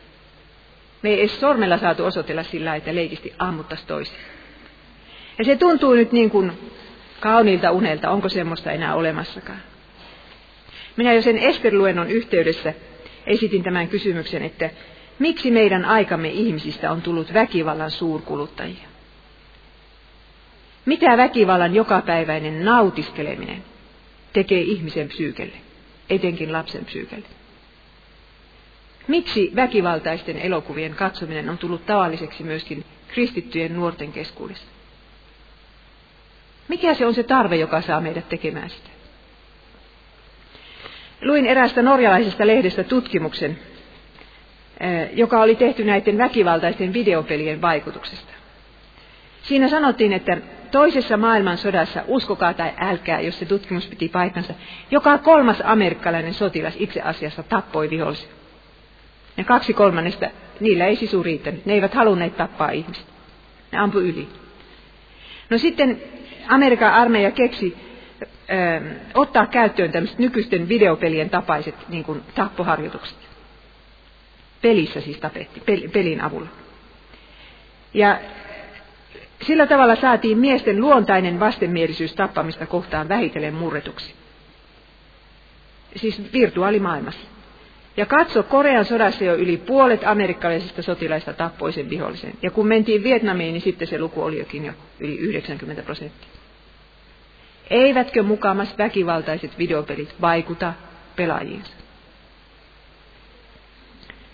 [1.02, 4.20] Me ei edes sormella saatu osoitella sillä, että leikisti ammuttaisi toisia.
[5.40, 6.52] Ja se tuntuu nyt niin kuin
[7.20, 9.62] kauniilta unelta, onko semmoista enää olemassakaan.
[10.98, 12.74] Minä jo sen Ester-luennon yhteydessä
[13.26, 14.70] esitin tämän kysymyksen, että
[15.20, 18.88] miksi meidän aikamme ihmisistä on tullut väkivallan suurkuluttajia?
[20.86, 23.64] Mitä väkivallan jokapäiväinen nautiskeleminen
[24.34, 25.56] tekee ihmisen psyykelle,
[26.10, 27.28] etenkin lapsen psyykelle?
[29.08, 34.66] Miksi väkivaltaisten elokuvien katsominen on tullut tavalliseksi myöskin kristittyjen nuorten keskuudessa?
[36.68, 38.90] Mikä se on se tarve, joka saa meidät tekemään sitä?
[41.22, 43.60] Luin eräästä norjalaisesta lehdestä tutkimuksen,
[45.14, 48.34] joka oli tehty näiden väkivaltaisten videopelien vaikutuksesta.
[49.44, 50.38] Siinä sanottiin, että
[50.72, 54.54] toisessa maailmansodassa, uskokaa tai älkää, jos se tutkimus piti paikkansa,
[54.92, 58.30] joka kolmas amerikkalainen sotilas itse asiassa tappoi vihollisen.
[59.38, 61.66] Ja kaksi kolmannesta, niillä ei sisu riittänyt.
[61.66, 63.12] Ne eivät halunneet tappaa ihmistä.
[63.72, 64.28] Ne ampu yli.
[65.50, 66.02] No sitten
[66.48, 67.78] Amerikan armeija keksi
[68.22, 68.82] ö,
[69.14, 73.27] ottaa käyttöön tämmöiset nykyisten videopelien tapaiset niin kuin tappoharjoitukset.
[74.68, 75.62] Pelissä siis tapetti,
[75.94, 76.48] pelin avulla.
[77.94, 78.20] Ja
[79.42, 84.14] sillä tavalla saatiin miesten luontainen vastenmielisyys tappamista kohtaan vähitellen murretuksi.
[85.96, 87.28] Siis virtuaalimaailmassa.
[87.98, 92.34] Ja katso, Korean sodassa jo yli puolet amerikkalaisista sotilaista tappoi sen vihollisen.
[92.42, 96.30] Ja kun mentiin Vietnamiin, niin sitten se luku oli jokin jo yli 90 prosenttia.
[97.70, 100.74] Eivätkö mukamas väkivaltaiset videopelit vaikuta
[101.16, 101.87] pelaajiinsa?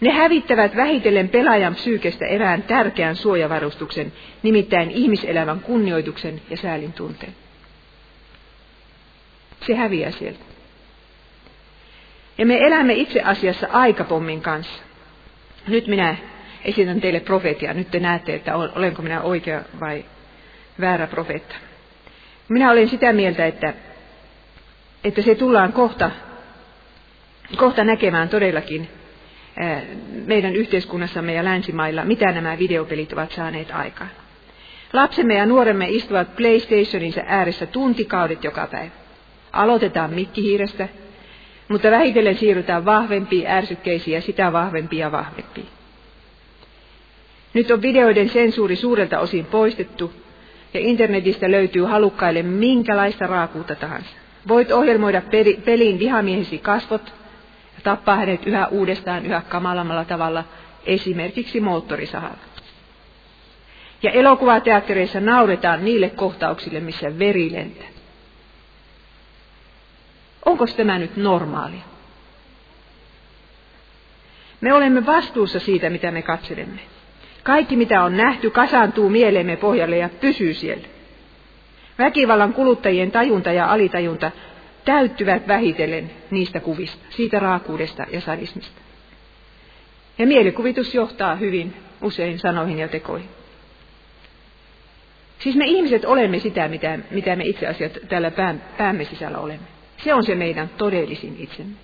[0.04, 7.36] Ne hävittävät vähitellen pelaajan psyykestä erään tärkeän suojavarustuksen, nimittäin ihmiselämän kunnioituksen ja säälin tunteen.
[9.66, 10.39] Se häviää sieltä.
[12.38, 14.84] Ja me elämme itse asiassa aikapommin kanssa.
[15.68, 16.16] Nyt minä
[16.66, 17.74] esitän teille profetia.
[17.74, 20.06] Nyt te näette, että olenko minä oikea vai
[20.80, 21.56] väärä profeetta.
[22.49, 23.74] Minä olen sitä mieltä, että,
[25.04, 26.12] että se tullaan kohta,
[27.58, 28.89] kohta näkemään todellakin
[30.26, 34.10] meidän yhteiskunnassamme ja länsimailla, mitä nämä videopelit ovat saaneet aikaan.
[34.93, 38.91] Lapsemme ja nuoremme istuvat PlayStationinsa ääressä tuntikaudet joka päivä.
[39.51, 40.88] Aloitetaan mikkihiirestä,
[41.68, 45.68] mutta vähitellen siirrytään vahvempiin ärsykkeisiin ja sitä vahvempiin ja vahvempiin.
[47.54, 50.14] Nyt on videoiden sensuuri suurelta osin poistettu,
[50.74, 54.10] ja internetistä löytyy halukkaille minkälaista raakuutta tahansa.
[54.47, 55.22] Voit ohjelmoida
[55.66, 57.14] peliin vihamiehesi kasvot
[57.84, 60.43] tappaa hänet yhä uudestaan yhä kamalammalla tavalla,
[60.86, 62.38] esimerkiksi moottorisahalla.
[64.03, 67.88] Ja elokuvateattereissa nauretaan niille kohtauksille, missä veri lentää.
[70.45, 71.84] Onko tämä nyt normaalia?
[74.61, 76.79] Me olemme vastuussa siitä, mitä me katselemme.
[77.43, 80.88] Kaikki, mitä on nähty, kasaantuu mieleemme pohjalle ja pysyy siellä.
[81.99, 84.31] Väkivallan kuluttajien tajunta ja alitajunta
[84.86, 88.81] täyttyvät vähitellen niistä kuvista, siitä raakuudesta ja sadismista.
[90.17, 93.29] Ja mielikuvitus johtaa hyvin usein sanoihin ja tekoihin.
[95.39, 99.67] Siis me ihmiset olemme sitä, mitä, mitä me itse asiassa täällä pää, päämme sisällä olemme.
[100.03, 101.75] Se on se meidän todellisin itsemme.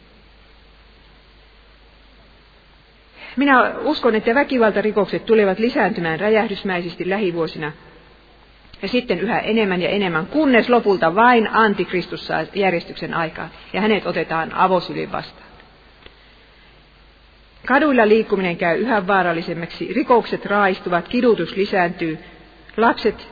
[3.36, 7.72] Minä uskon, että väkivaltarikokset tulevat lisääntymään räjähdysmäisesti lähivuosina
[8.82, 14.06] ja sitten yhä enemmän ja enemmän, kunnes lopulta vain antikristus saa järjestyksen aikaa ja hänet
[14.06, 15.50] otetaan avosylin vastaan.
[17.66, 22.20] Kaduilla liikkuminen käy yhä vaarallisemmaksi, rikokset raistuvat, kidutus lisääntyy,
[22.78, 23.28] Lapset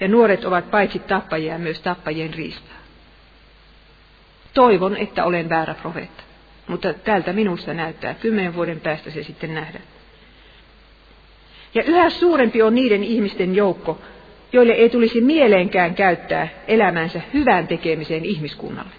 [0.00, 2.76] ja nuoret ovat paitsi tappajia myös tappajien riistaa.
[4.54, 6.22] Toivon, että olen väärä profeetta,
[6.66, 8.14] mutta tältä minusta näyttää.
[8.14, 9.84] Kymmenen vuoden päästä se sitten nähdään.
[11.74, 14.00] Ja yhä suurempi on niiden ihmisten joukko,
[14.54, 18.90] joille ei tulisi mieleenkään käyttää elämänsä hyvän tekemiseen ihmiskunnalle,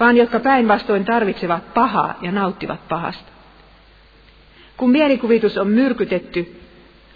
[0.00, 3.32] vaan jotka päinvastoin tarvitsevat pahaa ja nauttivat pahasta.
[4.76, 6.60] Kun mielikuvitus on myrkytetty,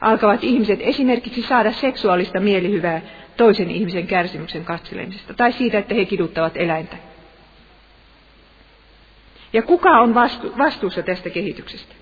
[0.00, 3.00] alkavat ihmiset esimerkiksi saada seksuaalista mielihyvää
[3.36, 6.96] toisen ihmisen kärsimyksen katselemisesta tai siitä, että he kiduttavat eläintä.
[9.52, 11.94] Ja kuka on vastu- vastuussa tästä kehityksestä?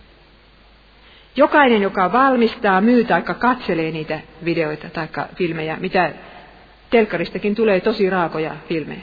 [1.37, 6.13] Jokainen, joka valmistaa, myy tai katselee niitä videoita tai filmejä, mitä
[6.91, 9.03] telkkaristakin tulee tosi raakoja filmejä.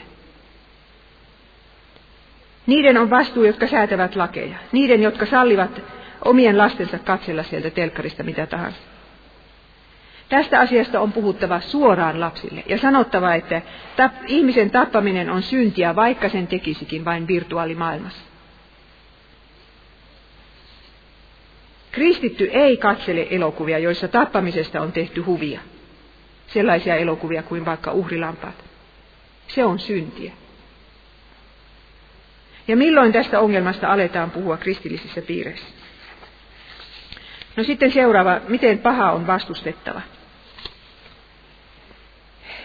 [2.67, 4.57] Niiden on vastuu, jotka säätävät lakeja.
[4.71, 5.81] Niiden, jotka sallivat
[6.25, 8.79] omien lastensa katsella sieltä telkkarista mitä tahansa.
[10.29, 13.61] Tästä asiasta on puhuttava suoraan lapsille ja sanottava, että
[14.27, 18.28] ihmisen tappaminen on syntiä, vaikka sen tekisikin vain virtuaalimaailmassa.
[21.91, 25.59] Kristitty ei katsele elokuvia, joissa tappamisesta on tehty huvia.
[26.47, 28.63] Sellaisia elokuvia kuin vaikka uhrilampaat.
[29.47, 30.33] Se on syntiä.
[32.67, 35.67] Ja milloin tästä ongelmasta aletaan puhua kristillisissä piireissä?
[37.55, 40.01] No sitten seuraava, miten paha on vastustettava.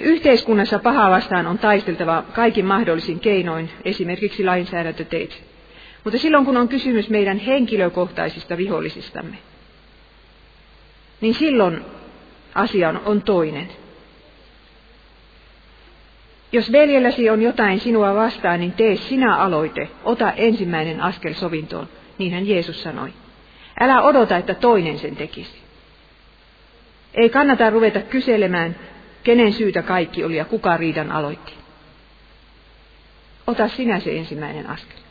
[0.01, 5.54] Yhteiskunnassa pahaa vastaan on taisteltava kaikin mahdollisin keinoin, esimerkiksi lainsäädäntöteitse.
[6.05, 9.39] Mutta silloin kun on kysymys meidän henkilökohtaisista vihollisistamme,
[11.21, 11.85] niin silloin
[12.55, 13.69] asia on toinen.
[16.53, 21.89] Jos veljelläsi on jotain sinua vastaan, niin tee sinä aloite, ota ensimmäinen askel sovintoon,
[22.19, 23.13] niinhän Jeesus sanoi.
[23.81, 25.63] Älä odota, että toinen sen tekisi.
[27.15, 28.77] Ei kannata ruveta kyselemään,
[29.23, 31.53] kenen syytä kaikki oli ja kuka riidan aloitti.
[33.47, 35.04] Ota sinä se ensimmäinen askel.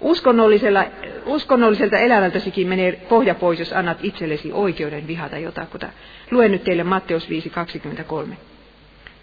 [0.00, 0.84] Uskonnollisella,
[1.26, 5.88] uskonnolliselta elämältäsikin menee pohja pois, jos annat itsellesi oikeuden vihata jotakuta.
[6.30, 8.34] Luen nyt teille Matteus 5.23.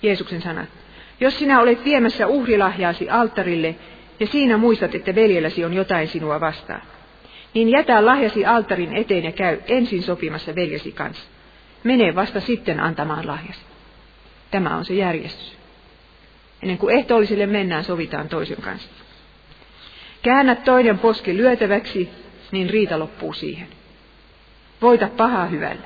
[0.02, 0.70] Jeesuksen sanat.
[1.20, 3.76] Jos sinä olet viemässä uhrilahjaasi alttarille
[4.20, 6.82] ja siinä muistat, että veljelläsi on jotain sinua vastaan,
[7.54, 11.24] niin jätä lahjasi alttarin eteen ja käy ensin sopimassa veljesi kanssa.
[11.84, 13.62] Mene vasta sitten antamaan lahjasi.
[14.52, 15.58] Tämä on se järjestys.
[16.62, 18.90] Ennen kuin ehtoollisille mennään, sovitaan toisen kanssa.
[20.24, 22.10] Käännä toinen poski lyötäväksi,
[22.52, 23.68] niin riita loppuu siihen.
[24.82, 25.84] Voita pahaa hyvällä.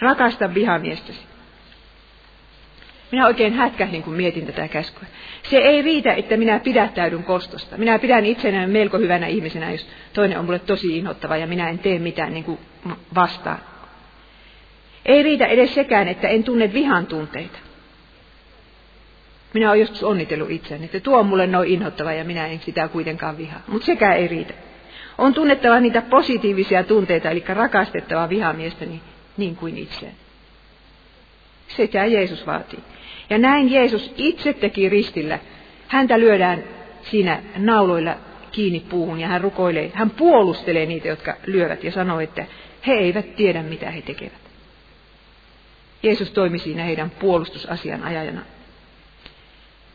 [0.00, 1.20] Rakasta vihamiestäsi.
[3.12, 5.08] Minä oikein hätkähdin, kun mietin tätä käskyä.
[5.42, 7.76] Se ei riitä, että minä pidättäydyn kostosta.
[7.76, 11.78] Minä pidän itsenäni melko hyvänä ihmisenä, jos toinen on mulle tosi inhottava ja minä en
[11.78, 12.58] tee mitään niin kuin
[13.14, 13.58] vastaan.
[15.06, 17.58] Ei riitä edes sekään, että en tunne vihan tunteita.
[19.54, 22.88] Minä olen joskus onnitellut itseäni, että tuo on mulle noin inhottava ja minä en sitä
[22.88, 23.60] kuitenkaan vihaa.
[23.66, 24.54] Mutta sekään ei riitä.
[25.18, 29.00] On tunnettava niitä positiivisia tunteita, eli rakastettava vihamiestäni
[29.36, 30.16] niin kuin itseäni.
[31.68, 32.78] Sitä Jeesus vaatii.
[33.30, 35.38] Ja näin Jeesus itse teki ristillä.
[35.88, 36.64] Häntä lyödään
[37.02, 38.16] siinä nauloilla
[38.52, 42.46] kiinni puuhun ja hän rukoilee, hän puolustelee niitä, jotka lyövät ja sanoo, että
[42.86, 44.48] he eivät tiedä, mitä he tekevät.
[46.02, 48.40] Jeesus toimi siinä heidän puolustusasian ajajana.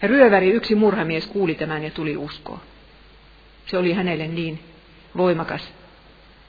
[0.04, 2.60] Ryöväri, yksi murhamies, kuuli tämän ja tuli uskoon.
[3.66, 4.60] Se oli hänelle niin
[5.18, 5.74] voimakas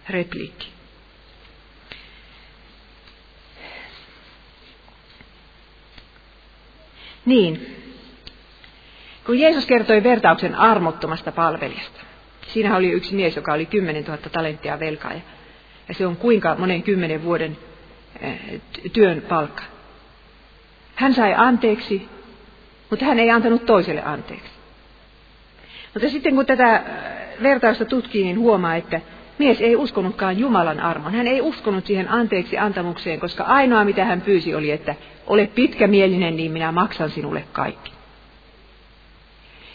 [0.09, 0.69] repliikki.
[7.27, 7.77] Niin,
[9.27, 12.01] kun Jeesus kertoi vertauksen armottomasta palvelijasta.
[12.47, 15.13] Siinä oli yksi mies, joka oli 10 000 talenttia velkaa.
[15.89, 17.59] Ja se on kuinka monen kymmenen vuoden
[18.21, 18.61] eh,
[18.93, 19.63] työn palkka.
[20.95, 22.09] Hän sai anteeksi,
[22.95, 24.51] mutta hän ei antanut toiselle anteeksi.
[25.95, 26.83] Mutta sitten kun tätä äh,
[27.43, 29.01] vertausta tutkii, niin huomaa, että
[29.39, 31.13] mies ei uskonutkaan Jumalan armon.
[31.13, 34.95] Hän ei uskonut siihen anteeksi antamukseen, koska ainoa mitä hän pyysi oli, että
[35.27, 37.93] ole pitkämielinen, niin minä maksan sinulle kaikki.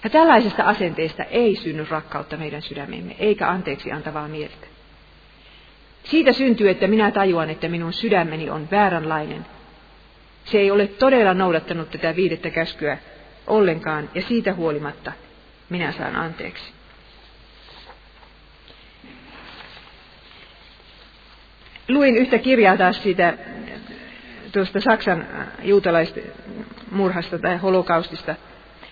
[0.03, 4.67] Ja tällaisesta asenteesta ei synny rakkautta meidän sydämemme, eikä anteeksi antavaa mieltä.
[6.03, 9.45] Siitä syntyy, että minä tajuan, että minun sydämeni on vääränlainen
[10.45, 12.97] se ei ole todella noudattanut tätä viidettä käskyä
[13.47, 15.11] ollenkaan, ja siitä huolimatta
[15.69, 16.73] minä saan anteeksi.
[21.89, 23.37] Luin yhtä kirjaa taas siitä
[24.51, 25.27] tuosta Saksan
[25.63, 26.23] juutalaisten
[26.91, 28.35] murhasta tai holokaustista.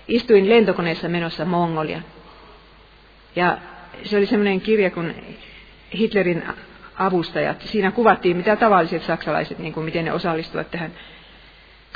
[0.07, 2.01] Istuin lentokoneessa menossa Mongolia.
[3.35, 3.57] Ja
[4.03, 5.37] se oli semmoinen kirja kuin
[5.97, 6.43] Hitlerin
[6.95, 7.61] avustajat.
[7.61, 10.91] Siinä kuvattiin, mitä tavalliset saksalaiset, niin kuin miten ne osallistuvat tähän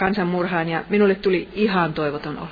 [0.01, 2.47] kansanmurhaan, ja minulle tuli ihan toivoton olo.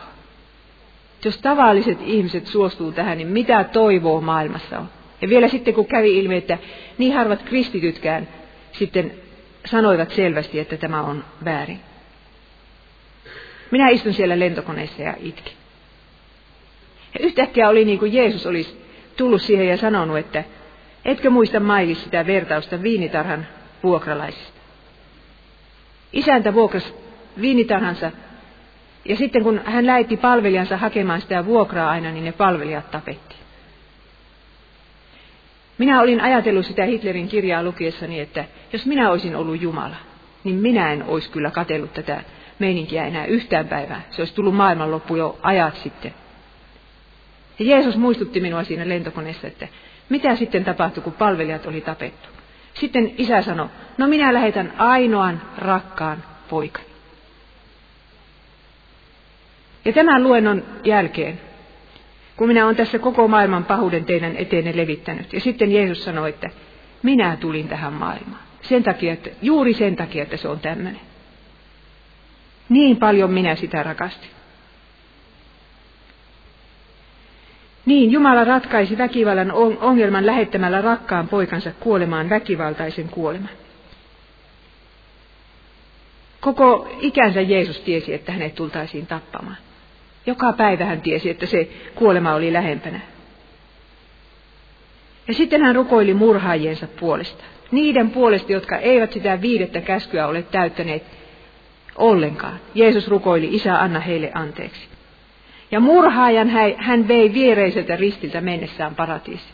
[1.25, 4.89] Jos tavalliset ihmiset suostuu tähän, niin mitä toivoa maailmassa on?
[5.21, 6.57] Ja vielä sitten, kun kävi ilmi, että
[6.97, 8.27] niin harvat kristitytkään
[8.71, 9.13] sitten
[9.65, 11.79] sanoivat selvästi, että tämä on väärin.
[13.71, 15.53] Minä istun siellä lentokoneessa ja itkin.
[17.13, 18.85] Ja yhtäkkiä oli niin kuin Jeesus olisi
[19.17, 20.43] tullut siihen ja sanonut, että
[21.05, 23.47] etkö muista Mailis sitä vertausta viinitarhan
[23.83, 24.59] vuokralaisista.
[26.13, 26.98] Isäntä vuokras
[27.41, 28.11] viinitarhansa
[29.05, 33.39] ja sitten kun hän läitti palvelijansa hakemaan sitä vuokraa aina, niin ne palvelijat tapettiin.
[35.77, 39.95] Minä olin ajatellut sitä Hitlerin kirjaa lukiessani, että jos minä olisin ollut Jumala,
[40.43, 42.23] niin minä en olisi kyllä katellut tätä
[42.59, 44.01] meininkiä enää yhtään päivää.
[44.09, 46.13] Se olisi tullut maailmanloppu jo ajat sitten.
[47.59, 49.67] Ja Jeesus muistutti minua siinä lentokoneessa, että
[50.09, 52.29] mitä sitten tapahtui, kun palvelijat oli tapettu.
[52.73, 53.67] Sitten isä sanoi,
[53.97, 56.89] no minä lähetän ainoan rakkaan poikani.
[59.89, 61.41] Ja tämän luennon jälkeen,
[62.37, 66.49] kun minä olen tässä koko maailman pahuuden teidän eteenne levittänyt, ja sitten Jeesus sanoi, että
[67.03, 68.41] minä tulin tähän maailmaan.
[68.61, 71.01] Sen takia, että, juuri sen takia, että se on tämmöinen.
[72.69, 74.29] Niin paljon minä sitä rakastin.
[77.85, 83.49] Niin, Jumala ratkaisi väkivallan ongelman lähettämällä rakkaan poikansa kuolemaan väkivaltaisen kuoleman.
[86.39, 89.57] Koko ikänsä Jeesus tiesi, että hänet tultaisiin tappamaan.
[90.25, 92.99] Joka päivä hän tiesi, että se kuolema oli lähempänä.
[95.27, 97.43] Ja sitten hän rukoili murhaajiensa puolesta.
[97.71, 101.03] Niiden puolesta, jotka eivät sitä viidettä käskyä ole täyttäneet
[101.95, 102.59] ollenkaan.
[102.75, 104.87] Jeesus rukoili, Isä, anna heille anteeksi.
[105.71, 109.45] Ja murhaajan hän vei viereiseltä ristiltä mennessään paratiisi.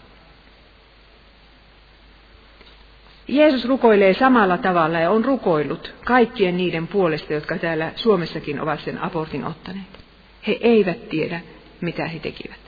[3.27, 9.03] Jeesus rukoilee samalla tavalla ja on rukoillut kaikkien niiden puolesta, jotka täällä Suomessakin ovat sen
[9.03, 10.04] abortin ottaneet.
[10.47, 11.41] He eivät tiedä,
[11.81, 12.59] mitä he tekivät.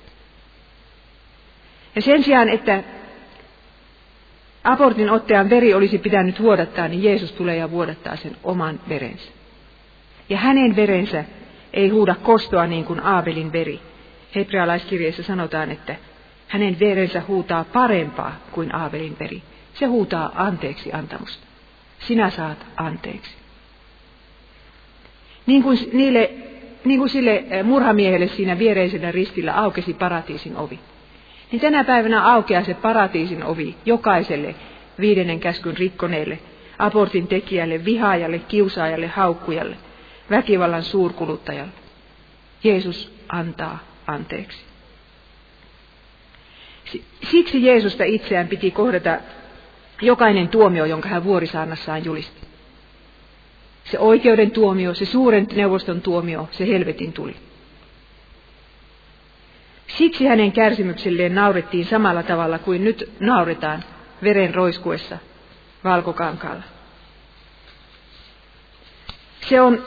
[1.96, 2.84] Ja sen sijaan, että
[4.64, 9.32] abortin ottajan veri olisi pitänyt vuodattaa, niin Jeesus tulee ja vuodattaa sen oman verensä.
[10.30, 11.26] Ja hänen verensä
[11.74, 13.80] ei huuda kostoa niin kuin Aabelin veri.
[14.36, 15.96] Hebrealaiskirjeessä sanotaan, että
[16.48, 19.44] hänen verensä huutaa parempaa kuin Aabelin veri.
[19.74, 21.48] Se huutaa anteeksi antamusta.
[22.00, 23.32] Sinä saat anteeksi.
[25.46, 26.32] Niin kuin niille
[26.88, 30.80] niin kuin sille eh, murhamiehelle siinä viereisellä ristillä aukesi paratiisin ovi.
[31.52, 34.56] Niin tänä päivänä aukeaa se paratiisin ovi jokaiselle
[35.00, 36.40] viidennen käskyn rikkoneelle,
[36.80, 39.76] abortin tekijälle, vihaajalle, kiusaajalle, haukkujalle,
[40.30, 41.74] väkivallan suurkuluttajalle.
[42.64, 44.60] Jeesus antaa anteeksi.
[47.32, 49.18] Siksi Jeesusta itseään piti kohdata
[50.02, 52.47] jokainen tuomio, jonka hän vuorisaannassaan julisti.
[53.92, 57.36] Se oikeuden tuomio, se suuren neuvoston tuomio, se helvetin tuli.
[59.88, 63.84] Siksi hänen kärsimykselleen naurettiin samalla tavalla kuin nyt nauretaan
[64.24, 65.18] veren roiskuessa
[65.84, 66.64] valkokankaalla.
[69.50, 69.84] Se on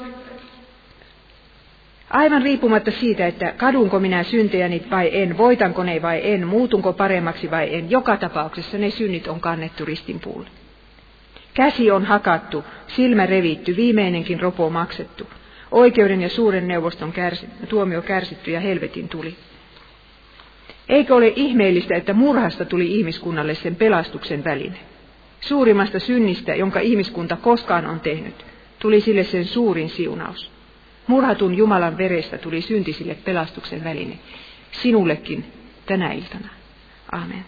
[2.11, 7.51] aivan riippumatta siitä, että kadunko minä syntejäni vai en, voitanko ne vai en, muutunko paremmaksi
[7.51, 10.49] vai en, joka tapauksessa ne synnit on kannettu ristin puulle.
[11.61, 15.27] Käsi on hakattu, silmä revitty, viimeinenkin ropo maksettu.
[15.71, 19.37] Oikeuden ja suuren neuvoston kärsi, tuomio kärsitty ja helvetin tuli.
[20.89, 24.79] Eikö ole ihmeellistä, että murhasta tuli ihmiskunnalle sen pelastuksen väline?
[25.41, 28.45] Suurimmasta synnistä, jonka ihmiskunta koskaan on tehnyt,
[28.79, 30.51] tuli sille sen suurin siunaus.
[31.07, 34.19] Murhatun Jumalan verestä tuli syntisille pelastuksen väline.
[34.73, 35.45] Sinullekin
[35.87, 36.49] tänä iltana.
[37.13, 37.45] Amen.